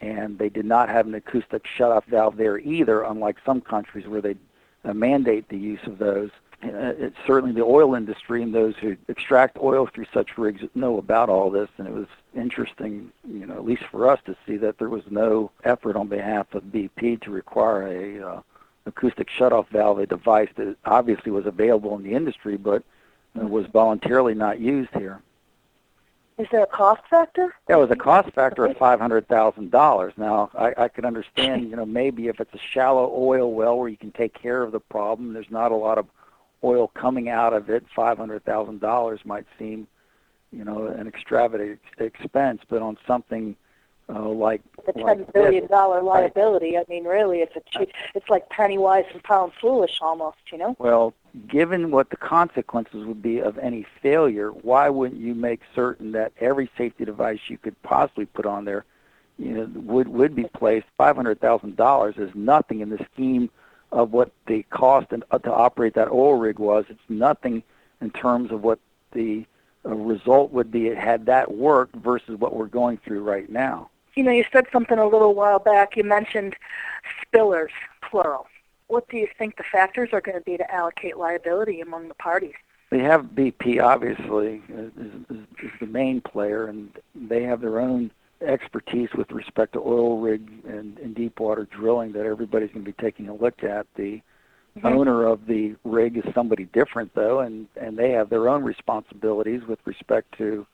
and 0.00 0.38
they 0.38 0.48
did 0.48 0.64
not 0.64 0.88
have 0.88 1.06
an 1.06 1.14
acoustic 1.14 1.64
shutoff 1.64 2.04
valve 2.04 2.36
there 2.36 2.58
either, 2.58 3.02
unlike 3.02 3.36
some 3.44 3.60
countries 3.60 4.06
where 4.06 4.20
they 4.20 4.36
uh, 4.84 4.92
mandate 4.94 5.48
the 5.48 5.58
use 5.58 5.84
of 5.86 5.98
those. 5.98 6.30
Uh, 6.62 6.92
certainly 7.26 7.52
the 7.52 7.62
oil 7.62 7.94
industry 7.94 8.42
and 8.42 8.54
those 8.54 8.74
who 8.76 8.96
extract 9.08 9.58
oil 9.58 9.86
through 9.86 10.06
such 10.12 10.38
rigs 10.38 10.62
know 10.74 10.96
about 10.96 11.28
all 11.28 11.50
this, 11.50 11.68
and 11.76 11.86
it 11.86 11.92
was 11.92 12.06
interesting, 12.34 13.12
you 13.28 13.46
know, 13.46 13.54
at 13.54 13.64
least 13.64 13.84
for 13.84 14.08
us 14.08 14.18
to 14.24 14.34
see 14.46 14.56
that 14.56 14.78
there 14.78 14.88
was 14.88 15.02
no 15.10 15.50
effort 15.64 15.96
on 15.96 16.08
behalf 16.08 16.54
of 16.54 16.62
BP 16.64 17.20
to 17.20 17.30
require 17.30 17.86
a 17.86 18.26
uh, 18.26 18.40
acoustic 18.86 19.28
shutoff 19.28 19.68
valve, 19.68 19.98
a 19.98 20.06
device 20.06 20.48
that 20.56 20.76
obviously 20.84 21.30
was 21.30 21.46
available 21.46 21.94
in 21.96 22.02
the 22.02 22.14
industry, 22.14 22.56
but 22.56 22.82
uh, 23.38 23.46
was 23.46 23.66
voluntarily 23.66 24.34
not 24.34 24.58
used 24.58 24.90
here. 24.94 25.20
Is 26.38 26.46
there 26.52 26.62
a 26.62 26.66
cost 26.66 27.02
factor? 27.08 27.54
Yeah, 27.68 27.76
it 27.76 27.78
was 27.78 27.90
a 27.90 27.96
cost 27.96 28.30
factor 28.32 28.66
of 28.66 28.76
five 28.76 29.00
hundred 29.00 29.26
thousand 29.26 29.70
dollars. 29.70 30.12
Now, 30.18 30.50
I, 30.54 30.74
I 30.76 30.88
could 30.88 31.06
understand, 31.06 31.62
you 31.70 31.76
know, 31.76 31.86
maybe 31.86 32.28
if 32.28 32.40
it's 32.40 32.54
a 32.54 32.58
shallow 32.58 33.10
oil 33.16 33.52
well 33.52 33.78
where 33.78 33.88
you 33.88 33.96
can 33.96 34.12
take 34.12 34.34
care 34.34 34.62
of 34.62 34.72
the 34.72 34.80
problem, 34.80 35.32
there's 35.32 35.50
not 35.50 35.72
a 35.72 35.76
lot 35.76 35.96
of 35.96 36.06
oil 36.62 36.88
coming 36.88 37.28
out 37.30 37.54
of 37.54 37.70
it. 37.70 37.86
Five 37.94 38.18
hundred 38.18 38.44
thousand 38.44 38.80
dollars 38.80 39.20
might 39.24 39.46
seem, 39.58 39.86
you 40.52 40.64
know, 40.64 40.86
an 40.86 41.08
extravagant 41.08 41.80
expense, 41.98 42.60
but 42.68 42.82
on 42.82 42.98
something 43.06 43.56
uh, 44.08 44.28
like 44.28 44.62
the 44.84 44.92
ten 44.92 45.02
like 45.02 45.32
billion 45.32 45.66
dollar 45.66 46.02
liability. 46.02 46.78
I 46.78 46.84
mean, 46.88 47.04
really, 47.04 47.40
it's 47.40 47.56
a 47.56 47.62
cheap. 47.70 47.92
It's 48.14 48.28
like 48.28 48.48
penny 48.50 48.78
wise 48.78 49.04
and 49.12 49.22
pound 49.22 49.52
foolish, 49.60 49.98
almost. 50.00 50.38
You 50.52 50.58
know. 50.58 50.76
Well, 50.78 51.14
given 51.48 51.90
what 51.90 52.10
the 52.10 52.16
consequences 52.16 53.04
would 53.04 53.22
be 53.22 53.40
of 53.40 53.58
any 53.58 53.86
failure, 54.02 54.50
why 54.50 54.88
wouldn't 54.88 55.20
you 55.20 55.34
make 55.34 55.60
certain 55.74 56.12
that 56.12 56.32
every 56.40 56.70
safety 56.78 57.04
device 57.04 57.40
you 57.48 57.58
could 57.58 57.80
possibly 57.82 58.26
put 58.26 58.46
on 58.46 58.64
there, 58.64 58.84
you 59.38 59.52
know, 59.52 59.70
would 59.80 60.08
would 60.08 60.34
be 60.34 60.44
placed? 60.44 60.86
Five 60.96 61.16
hundred 61.16 61.40
thousand 61.40 61.76
dollars 61.76 62.14
is 62.16 62.30
nothing 62.34 62.80
in 62.80 62.90
the 62.90 63.04
scheme 63.12 63.50
of 63.92 64.12
what 64.12 64.30
the 64.46 64.62
cost 64.70 65.08
and, 65.10 65.24
uh, 65.30 65.38
to 65.38 65.52
operate 65.52 65.94
that 65.94 66.10
oil 66.10 66.34
rig 66.34 66.58
was. 66.58 66.84
It's 66.88 67.00
nothing 67.08 67.62
in 68.00 68.10
terms 68.10 68.50
of 68.52 68.62
what 68.62 68.78
the 69.12 69.46
uh, 69.84 69.94
result 69.94 70.52
would 70.52 70.70
be 70.70 70.86
had 70.94 71.26
that 71.26 71.54
worked 71.54 71.96
versus 71.96 72.38
what 72.38 72.54
we're 72.54 72.66
going 72.66 72.98
through 72.98 73.22
right 73.22 73.48
now. 73.48 73.90
You 74.16 74.22
know, 74.22 74.32
you 74.32 74.44
said 74.50 74.66
something 74.72 74.98
a 74.98 75.06
little 75.06 75.34
while 75.34 75.58
back. 75.58 75.96
You 75.96 76.02
mentioned 76.02 76.56
spillers, 77.22 77.70
plural. 78.00 78.46
What 78.88 79.08
do 79.08 79.18
you 79.18 79.28
think 79.38 79.56
the 79.56 79.64
factors 79.64 80.08
are 80.12 80.22
going 80.22 80.38
to 80.38 80.44
be 80.44 80.56
to 80.56 80.74
allocate 80.74 81.18
liability 81.18 81.82
among 81.82 82.08
the 82.08 82.14
parties? 82.14 82.54
They 82.90 83.00
have 83.00 83.26
BP, 83.34 83.82
obviously, 83.82 84.62
is, 84.68 84.92
is, 84.96 85.36
is 85.62 85.70
the 85.80 85.86
main 85.86 86.20
player, 86.22 86.66
and 86.66 86.90
they 87.14 87.42
have 87.42 87.60
their 87.60 87.78
own 87.78 88.10
expertise 88.40 89.08
with 89.14 89.30
respect 89.32 89.72
to 89.72 89.80
oil 89.80 90.18
rig 90.18 90.48
and, 90.66 90.98
and 90.98 91.14
deep 91.14 91.40
water 91.40 91.66
drilling 91.70 92.12
that 92.12 92.26
everybody's 92.26 92.70
going 92.70 92.84
to 92.84 92.90
be 92.90 93.02
taking 93.02 93.28
a 93.28 93.34
look 93.34 93.64
at. 93.64 93.86
The 93.96 94.22
mm-hmm. 94.76 94.86
owner 94.86 95.24
of 95.24 95.46
the 95.46 95.74
rig 95.84 96.16
is 96.16 96.24
somebody 96.32 96.64
different, 96.66 97.12
though, 97.14 97.40
and, 97.40 97.66
and 97.78 97.98
they 97.98 98.12
have 98.12 98.30
their 98.30 98.48
own 98.48 98.62
responsibilities 98.62 99.62
with 99.66 99.80
respect 99.84 100.36
to 100.38 100.66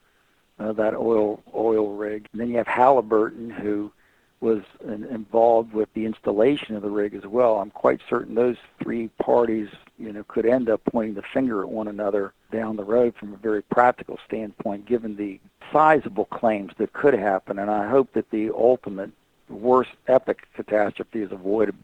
uh, 0.63 0.73
that 0.73 0.95
oil 0.95 1.43
oil 1.55 1.95
rig. 1.97 2.29
And 2.33 2.41
then 2.41 2.49
you 2.49 2.57
have 2.59 2.67
Halliburton, 2.67 3.51
who 3.51 3.93
was 4.41 4.63
in, 4.85 5.05
involved 5.05 5.73
with 5.73 5.89
the 5.95 6.05
installation 6.05 6.75
of 6.75 6.83
the 6.83 6.91
rig 6.91 7.15
as 7.15 7.25
well. 7.25 7.61
I'm 7.61 7.71
quite 7.71 8.01
certain 8.09 8.35
those 8.35 8.57
three 8.83 9.09
parties, 9.21 9.69
you 9.99 10.13
know, 10.13 10.25
could 10.25 10.47
end 10.47 10.69
up 10.69 10.83
pointing 10.85 11.15
the 11.15 11.23
finger 11.23 11.63
at 11.63 11.69
one 11.69 11.89
another 11.89 12.33
down 12.51 12.77
the 12.77 12.85
road 12.85 13.15
from 13.15 13.33
a 13.33 13.37
very 13.37 13.63
practical 13.63 14.19
standpoint, 14.27 14.87
given 14.87 15.17
the 15.17 15.39
sizable 15.73 16.25
claims 16.27 16.73
that 16.79 16.93
could 16.93 17.15
happen. 17.15 17.59
And 17.59 17.71
I 17.71 17.89
hope 17.89 18.13
that 18.15 18.31
the 18.31 18.51
ultimate 18.51 19.11
worst 19.49 19.93
epic 20.09 20.49
catastrophe 20.55 21.23
is 21.23 21.33
avoided. 21.33 21.77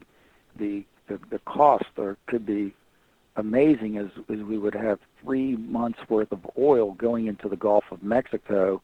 The 0.57 0.85
the, 1.07 1.19
the 1.31 1.39
cost 1.41 1.87
or 1.97 2.17
could 2.27 2.45
be 2.45 2.75
amazing 3.39 3.97
as, 3.97 4.09
as 4.29 4.41
we 4.41 4.59
would 4.59 4.75
have 4.75 4.99
three 5.23 5.57
months 5.57 6.01
worth 6.09 6.33
of 6.33 6.41
oil 6.59 6.93
going 6.93 7.27
into 7.29 7.49
the 7.49 7.57
Gulf 7.57 7.85
of 7.91 8.03
Mexico, 8.03 8.83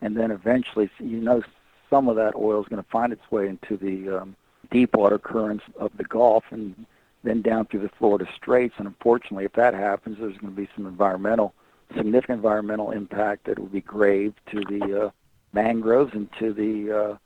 and 0.00 0.16
then 0.16 0.30
eventually, 0.30 0.88
you 0.98 1.18
know, 1.18 1.42
some 1.90 2.08
of 2.08 2.16
that 2.16 2.34
oil 2.36 2.62
is 2.62 2.68
going 2.68 2.82
to 2.82 2.88
find 2.88 3.12
its 3.12 3.30
way 3.30 3.48
into 3.48 3.76
the 3.76 4.20
um, 4.20 4.36
deep 4.70 4.96
water 4.96 5.18
currents 5.18 5.64
of 5.78 5.90
the 5.96 6.04
Gulf 6.04 6.44
and 6.50 6.86
then 7.24 7.42
down 7.42 7.66
through 7.66 7.80
the 7.80 7.90
Florida 7.98 8.26
Straits. 8.34 8.74
And 8.78 8.86
unfortunately, 8.86 9.44
if 9.44 9.52
that 9.54 9.74
happens, 9.74 10.18
there's 10.18 10.38
going 10.38 10.54
to 10.54 10.60
be 10.60 10.68
some 10.76 10.86
environmental, 10.86 11.52
significant 11.96 12.38
environmental 12.38 12.92
impact 12.92 13.44
that 13.46 13.58
will 13.58 13.66
be 13.66 13.80
grave 13.80 14.34
to 14.52 14.60
the 14.60 15.06
uh, 15.06 15.10
mangroves 15.52 16.14
and 16.14 16.28
to 16.38 16.52
the 16.52 16.92
uh, 16.92 17.16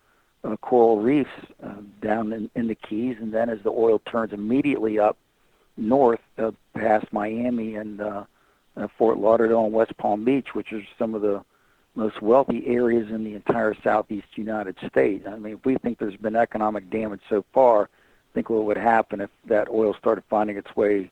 uh, 0.49 0.57
coral 0.57 1.01
reefs 1.01 1.31
uh, 1.63 1.75
down 2.01 2.33
in, 2.33 2.51
in 2.55 2.69
the 2.69 2.75
Keys. 2.75 3.17
And 3.21 3.33
then 3.33 3.51
as 3.51 3.61
the 3.63 3.71
oil 3.71 4.01
turns 4.07 4.33
immediately 4.33 4.99
up 4.99 5.19
north 5.81 6.21
uh, 6.39 6.51
past 6.75 7.07
Miami 7.13 7.77
and 7.77 8.01
uh, 8.01 8.25
uh, 8.77 8.89
Fort 8.97 9.19
Lauderdale 9.19 9.65
and 9.65 9.73
West 9.73 9.97
Palm 9.97 10.25
Beach, 10.25 10.55
which 10.55 10.73
are 10.73 10.83
some 10.99 11.15
of 11.15 11.23
the 11.23 11.43
most 11.95 12.23
wealthy 12.23 12.67
areas 12.67 13.11
in 13.11 13.25
the 13.25 13.35
entire 13.35 13.75
southeast 13.83 14.29
United 14.37 14.77
States. 14.87 15.27
I 15.27 15.37
mean, 15.37 15.55
if 15.55 15.65
we 15.65 15.77
think 15.77 15.99
there's 15.99 16.17
been 16.17 16.37
economic 16.37 16.89
damage 16.89 17.21
so 17.29 17.45
far, 17.53 17.89
think 18.33 18.49
what 18.49 18.65
would 18.65 18.77
happen 18.77 19.21
if 19.21 19.31
that 19.47 19.69
oil 19.69 19.95
started 19.95 20.25
finding 20.31 20.57
its 20.57 20.75
way 20.77 21.11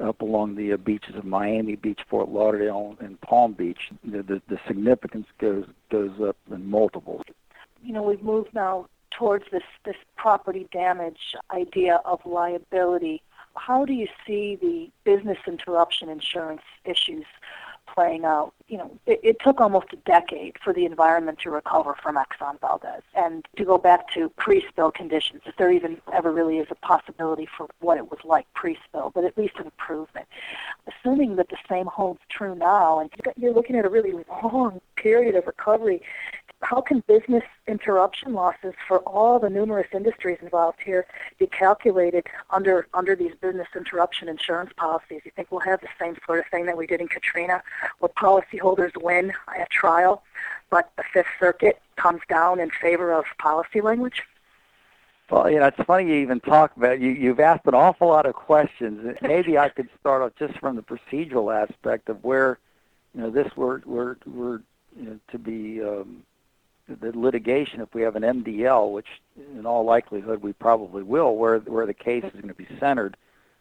up 0.00 0.20
along 0.20 0.56
the 0.56 0.72
uh, 0.72 0.76
beaches 0.76 1.14
of 1.14 1.24
Miami 1.24 1.76
Beach, 1.76 2.00
Fort 2.08 2.28
Lauderdale, 2.28 2.96
and 3.00 3.20
Palm 3.20 3.52
Beach. 3.52 3.90
The, 4.04 4.22
the, 4.22 4.42
the 4.48 4.58
significance 4.66 5.26
goes 5.38 5.64
goes 5.90 6.10
up 6.20 6.36
in 6.50 6.68
multiples. 6.68 7.22
You 7.82 7.92
know, 7.92 8.02
we've 8.02 8.22
moved 8.22 8.52
now 8.52 8.86
towards 9.10 9.44
this 9.50 9.62
this 9.84 9.96
property 10.16 10.68
damage 10.72 11.34
idea 11.50 12.00
of 12.04 12.24
liability. 12.26 13.22
How 13.56 13.84
do 13.84 13.92
you 13.92 14.08
see 14.26 14.56
the 14.56 14.90
business 15.04 15.38
interruption 15.46 16.08
insurance 16.08 16.62
issues 16.84 17.26
playing 17.96 18.24
out. 18.24 18.52
You 18.68 18.78
know, 18.78 18.98
it, 19.06 19.20
it 19.22 19.40
took 19.40 19.60
almost 19.60 19.92
a 19.92 19.96
decade 19.96 20.56
for 20.62 20.72
the 20.72 20.84
environment 20.84 21.38
to 21.40 21.50
recover 21.50 21.96
from 22.02 22.16
Exxon 22.16 22.60
Valdez 22.60 23.02
and 23.14 23.46
to 23.56 23.64
go 23.64 23.78
back 23.78 24.12
to 24.14 24.28
pre-spill 24.30 24.90
conditions, 24.90 25.42
if 25.46 25.56
there 25.56 25.70
even 25.70 25.98
ever 26.12 26.32
really 26.32 26.58
is 26.58 26.66
a 26.70 26.74
possibility 26.74 27.46
for 27.56 27.68
what 27.80 27.96
it 27.96 28.10
was 28.10 28.20
like 28.24 28.46
pre-spill, 28.54 29.10
but 29.14 29.24
at 29.24 29.36
least 29.38 29.54
an 29.58 29.66
improvement. 29.66 30.26
Assuming 30.86 31.36
that 31.36 31.48
the 31.48 31.56
same 31.68 31.86
holds 31.86 32.20
true 32.28 32.54
now, 32.54 32.98
and 32.98 33.10
you're 33.36 33.54
looking 33.54 33.76
at 33.76 33.84
a 33.84 33.88
really 33.88 34.12
long 34.42 34.80
period 34.96 35.34
of 35.34 35.46
recovery 35.46 36.02
how 36.62 36.80
can 36.80 37.02
business 37.06 37.44
interruption 37.68 38.32
losses 38.32 38.74
for 38.88 38.98
all 39.00 39.38
the 39.38 39.50
numerous 39.50 39.88
industries 39.92 40.38
involved 40.40 40.78
here 40.82 41.06
be 41.38 41.46
calculated 41.46 42.26
under 42.50 42.86
under 42.94 43.14
these 43.14 43.34
business 43.40 43.68
interruption 43.76 44.28
insurance 44.28 44.72
policies? 44.76 45.20
You 45.24 45.30
think 45.36 45.50
we'll 45.50 45.60
have 45.60 45.80
the 45.80 45.88
same 46.00 46.16
sort 46.24 46.38
of 46.38 46.46
thing 46.46 46.66
that 46.66 46.76
we 46.76 46.86
did 46.86 47.00
in 47.00 47.08
Katrina, 47.08 47.62
where 47.98 48.08
policyholders 48.08 49.00
win 49.00 49.32
at 49.58 49.70
trial, 49.70 50.22
but 50.70 50.90
the 50.96 51.04
Fifth 51.12 51.26
Circuit 51.38 51.80
comes 51.96 52.22
down 52.28 52.58
in 52.58 52.70
favor 52.70 53.12
of 53.12 53.24
policy 53.38 53.80
language? 53.80 54.22
Well, 55.30 55.50
you 55.50 55.58
know, 55.58 55.66
it's 55.66 55.82
funny 55.84 56.08
you 56.08 56.14
even 56.20 56.40
talk 56.40 56.76
about 56.76 56.94
it. 56.94 57.00
you. 57.00 57.10
You've 57.10 57.40
asked 57.40 57.66
an 57.66 57.74
awful 57.74 58.08
lot 58.08 58.26
of 58.26 58.34
questions. 58.34 59.16
Maybe 59.20 59.58
I 59.58 59.68
could 59.68 59.88
start 60.00 60.22
off 60.22 60.32
just 60.38 60.58
from 60.60 60.76
the 60.76 60.82
procedural 60.82 61.54
aspect 61.54 62.08
of 62.08 62.22
where, 62.22 62.58
you 63.14 63.22
know, 63.22 63.30
this 63.30 63.54
were 63.56 63.82
were 63.84 64.18
were 64.24 64.62
you 64.96 65.04
know, 65.04 65.18
to 65.32 65.38
be 65.38 65.82
um, 65.82 66.22
the 66.88 67.18
litigation, 67.18 67.80
if 67.80 67.92
we 67.94 68.02
have 68.02 68.16
an 68.16 68.22
MDL, 68.22 68.92
which 68.92 69.06
in 69.56 69.66
all 69.66 69.84
likelihood 69.84 70.42
we 70.42 70.52
probably 70.52 71.02
will, 71.02 71.36
where 71.36 71.58
where 71.58 71.86
the 71.86 71.94
case 71.94 72.24
is 72.24 72.32
going 72.32 72.48
to 72.48 72.54
be 72.54 72.68
centered, 72.78 73.16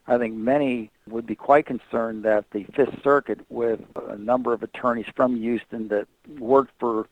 I 0.08 0.18
think 0.18 0.36
many 0.36 0.92
would 1.08 1.26
be 1.26 1.36
quite 1.36 1.66
concerned 1.66 2.24
that 2.24 2.50
the 2.52 2.64
Fifth 2.76 3.02
Circuit, 3.04 3.40
with 3.50 3.82
a 4.08 4.18
number 4.18 4.54
of 4.54 4.64
attorneys 4.64 5.08
from 5.16 5.36
Houston 5.38 5.88
that 5.88 6.08
work 6.40 6.70
for 6.80 7.08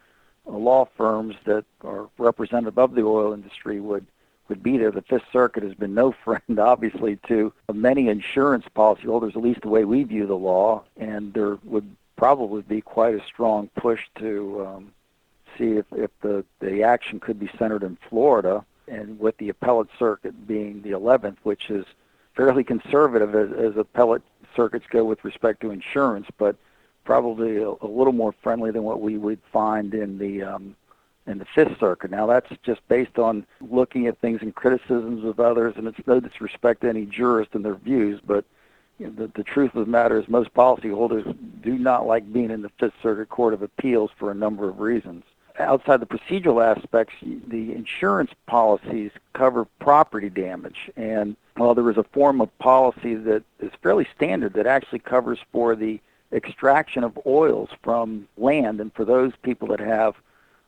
law 0.46 0.86
firms 0.98 1.36
that 1.46 1.66
are 1.84 2.10
representative 2.18 2.78
of 2.78 2.94
the 2.94 3.04
oil 3.04 3.34
industry, 3.34 3.80
would 3.80 4.06
would 4.50 4.62
be 4.62 4.78
there. 4.78 4.92
The 4.92 5.02
Fifth 5.02 5.26
Circuit 5.32 5.64
has 5.64 5.74
been 5.74 5.96
no 5.96 6.12
friend, 6.24 6.60
obviously, 6.60 7.18
to 7.28 7.52
many 7.74 8.10
insurance 8.10 8.66
policyholders, 8.76 9.36
at 9.36 9.42
least 9.42 9.62
the 9.62 9.70
way 9.70 9.86
we 9.86 10.04
view 10.04 10.28
the 10.28 10.38
law, 10.38 10.84
and 10.98 11.34
there 11.34 11.58
would 11.64 11.96
probably 12.16 12.62
be 12.62 12.82
quite 12.82 13.16
a 13.16 13.26
strong 13.26 13.70
push 13.76 14.02
to 14.20 14.66
um, 14.66 14.94
see 15.58 15.78
if, 15.78 15.86
if 15.92 16.12
the, 16.22 16.44
the 16.60 16.84
action 16.84 17.20
could 17.20 17.40
be 17.40 17.50
centered 17.58 17.84
in 17.84 17.98
Florida, 18.10 18.66
and 18.88 19.20
with 19.20 19.38
the 19.38 19.50
appellate 19.50 19.88
circuit 19.98 20.48
being 20.48 20.82
the 20.82 20.92
11th, 20.92 21.38
which 21.44 21.70
is 21.70 21.86
fairly 22.36 22.64
conservative 22.64 23.36
as, 23.36 23.52
as 23.58 23.78
appellate 23.78 24.24
circuits 24.56 24.86
go 24.90 25.06
with 25.06 25.24
respect 25.24 25.62
to 25.62 25.72
insurance, 25.72 26.28
but 26.38 26.56
probably 27.04 27.58
a, 27.58 27.70
a 27.70 27.88
little 27.88 28.14
more 28.14 28.34
friendly 28.44 28.72
than 28.72 28.84
what 28.84 29.02
we 29.02 29.18
would 29.18 29.40
find 29.52 29.94
in 29.94 30.18
the 30.18 30.44
um, 30.44 30.76
in 31.26 31.38
the 31.38 31.46
Fifth 31.46 31.80
Circuit. 31.80 32.12
Now 32.12 32.26
that's 32.28 32.50
just 32.64 32.86
based 32.88 33.18
on 33.18 33.46
looking 33.62 34.08
at 34.08 34.20
things 34.20 34.42
and 34.42 34.54
criticisms 34.54 35.24
of 35.24 35.40
others, 35.40 35.76
and 35.78 35.88
it's 35.88 36.06
no 36.06 36.20
disrespect 36.20 36.82
to 36.82 36.90
any 36.90 37.06
jurist 37.06 37.52
and 37.54 37.64
their 37.64 37.76
views, 37.76 38.20
but 38.26 38.44
you 39.00 39.08
know, 39.08 39.14
the, 39.14 39.32
the 39.36 39.44
truth 39.44 39.74
of 39.76 39.86
the 39.86 39.92
matter 39.92 40.20
is 40.20 40.28
most 40.28 40.54
policyholders 40.54 41.36
do 41.62 41.78
not 41.78 42.06
like 42.06 42.32
being 42.32 42.52
in 42.52 42.62
the 42.62 42.72
Fifth 42.80 42.94
Circuit 43.02 43.30
Court 43.30 43.54
of 43.54 43.62
Appeals 43.62 44.12
for 44.18 44.32
a 44.32 44.36
number 44.36 44.68
of 44.68 44.80
reasons. 44.80 45.24
Outside 45.60 46.00
the 46.00 46.08
procedural 46.08 46.64
aspects, 46.66 47.14
the 47.22 47.74
insurance 47.74 48.32
policies 48.48 49.12
cover 49.34 49.66
property 49.80 50.30
damage. 50.30 50.90
And 50.96 51.36
while 51.58 51.76
there 51.76 51.90
is 51.90 51.98
a 51.98 52.04
form 52.04 52.42
of 52.42 52.58
policy 52.58 53.16
that 53.16 53.44
is 53.60 53.72
fairly 53.82 54.08
standard 54.16 54.54
that 54.54 54.66
actually 54.66 55.00
covers 55.00 55.40
for 55.52 55.76
the 55.76 56.00
extraction 56.32 57.04
of 57.04 57.20
oils 57.28 57.70
from 57.84 58.28
land, 58.38 58.82
and 58.82 58.92
for 58.94 59.06
those 59.06 59.34
people 59.44 59.68
that 59.68 59.80
have 59.80 60.16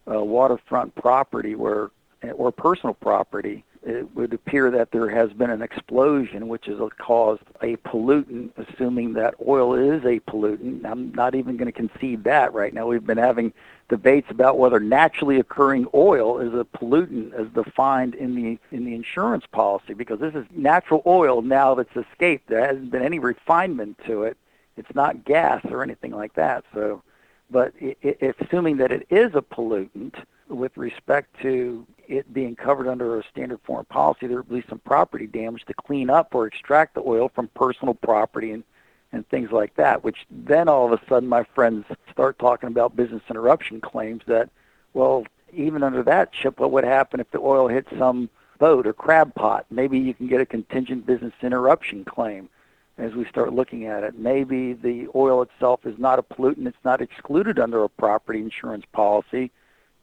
uh, 0.07 0.23
waterfront 0.23 0.93
property 0.95 1.55
where 1.55 1.89
or 2.33 2.51
personal 2.51 2.93
property, 2.93 3.63
it 3.85 4.15
would 4.15 4.33
appear 4.33 4.71
that 4.71 4.91
there 4.91 5.07
has 5.09 5.31
been 5.33 5.51
an 5.51 5.61
explosion 5.61 6.47
which 6.47 6.65
has 6.65 6.79
caused 6.97 7.43
a 7.61 7.77
pollutant, 7.77 8.49
assuming 8.57 9.13
that 9.13 9.35
oil 9.47 9.75
is 9.75 10.03
a 10.03 10.19
pollutant. 10.21 10.83
I'm 10.85 11.13
not 11.13 11.35
even 11.35 11.55
going 11.55 11.71
to 11.71 11.71
concede 11.71 12.23
that 12.23 12.53
right 12.53 12.73
now. 12.73 12.87
We've 12.87 13.05
been 13.05 13.19
having 13.19 13.53
debates 13.87 14.31
about 14.31 14.57
whether 14.57 14.79
naturally 14.79 15.39
occurring 15.39 15.87
oil 15.93 16.39
is 16.39 16.53
a 16.53 16.65
pollutant 16.65 17.33
as 17.33 17.47
defined 17.49 18.15
in 18.15 18.33
the 18.35 18.57
in 18.75 18.85
the 18.85 18.95
insurance 18.95 19.45
policy 19.51 19.93
because 19.93 20.19
this 20.19 20.33
is 20.33 20.45
natural 20.51 21.03
oil 21.05 21.43
now 21.43 21.75
that's 21.75 21.95
escaped. 21.95 22.47
There 22.49 22.65
hasn't 22.65 22.89
been 22.89 23.03
any 23.03 23.19
refinement 23.19 23.99
to 24.07 24.23
it. 24.23 24.37
It's 24.77 24.93
not 24.95 25.25
gas 25.25 25.63
or 25.69 25.83
anything 25.83 26.11
like 26.11 26.33
that. 26.33 26.65
So, 26.73 27.03
but 27.51 27.73
it, 27.79 27.97
it, 28.01 28.35
assuming 28.39 28.77
that 28.77 28.91
it 28.91 29.05
is 29.11 29.35
a 29.35 29.41
pollutant 29.43 30.15
with 30.49 30.75
respect 30.75 31.39
to 31.41 31.85
it 32.07 32.33
being 32.33 32.55
covered 32.55 32.87
under 32.87 33.19
a 33.19 33.23
standard 33.31 33.59
foreign 33.63 33.85
policy, 33.85 34.27
there 34.27 34.37
would 34.37 34.49
be 34.49 34.63
some 34.69 34.79
property 34.79 35.27
damage 35.27 35.65
to 35.65 35.73
clean 35.73 36.09
up 36.09 36.33
or 36.33 36.47
extract 36.47 36.95
the 36.95 37.01
oil 37.01 37.29
from 37.33 37.47
personal 37.49 37.93
property 37.93 38.51
and 38.51 38.63
and 39.11 39.27
things 39.29 39.51
like 39.51 39.73
that, 39.75 40.03
which 40.03 40.25
then 40.29 40.67
all 40.67 40.91
of 40.91 40.99
a 40.99 41.05
sudden 41.07 41.29
my 41.29 41.43
friends 41.55 41.85
start 42.11 42.37
talking 42.37 42.67
about 42.67 42.95
business 42.95 43.21
interruption 43.29 43.79
claims 43.79 44.21
that, 44.27 44.49
well, 44.93 45.25
even 45.53 45.83
under 45.83 46.03
that 46.03 46.33
chip, 46.33 46.59
what 46.59 46.71
would 46.71 46.83
happen 46.83 47.19
if 47.19 47.31
the 47.31 47.39
oil 47.39 47.67
hit 47.67 47.87
some 47.97 48.29
boat 48.59 48.85
or 48.85 48.93
crab 48.93 49.33
pot? 49.33 49.65
Maybe 49.69 49.97
you 49.97 50.13
can 50.13 50.27
get 50.27 50.41
a 50.41 50.45
contingent 50.45 51.05
business 51.05 51.33
interruption 51.41 52.03
claim 52.03 52.49
as 52.97 53.13
we 53.13 53.25
start 53.25 53.53
looking 53.53 53.85
at 53.85 54.03
it. 54.03 54.17
Maybe 54.17 54.73
the 54.73 55.07
oil 55.15 55.41
itself 55.41 55.85
is 55.85 55.97
not 55.97 56.19
a 56.19 56.23
pollutant, 56.23 56.67
it's 56.67 56.77
not 56.83 57.01
excluded 57.01 57.57
under 57.57 57.83
a 57.83 57.89
property 57.89 58.39
insurance 58.39 58.85
policy, 58.91 59.51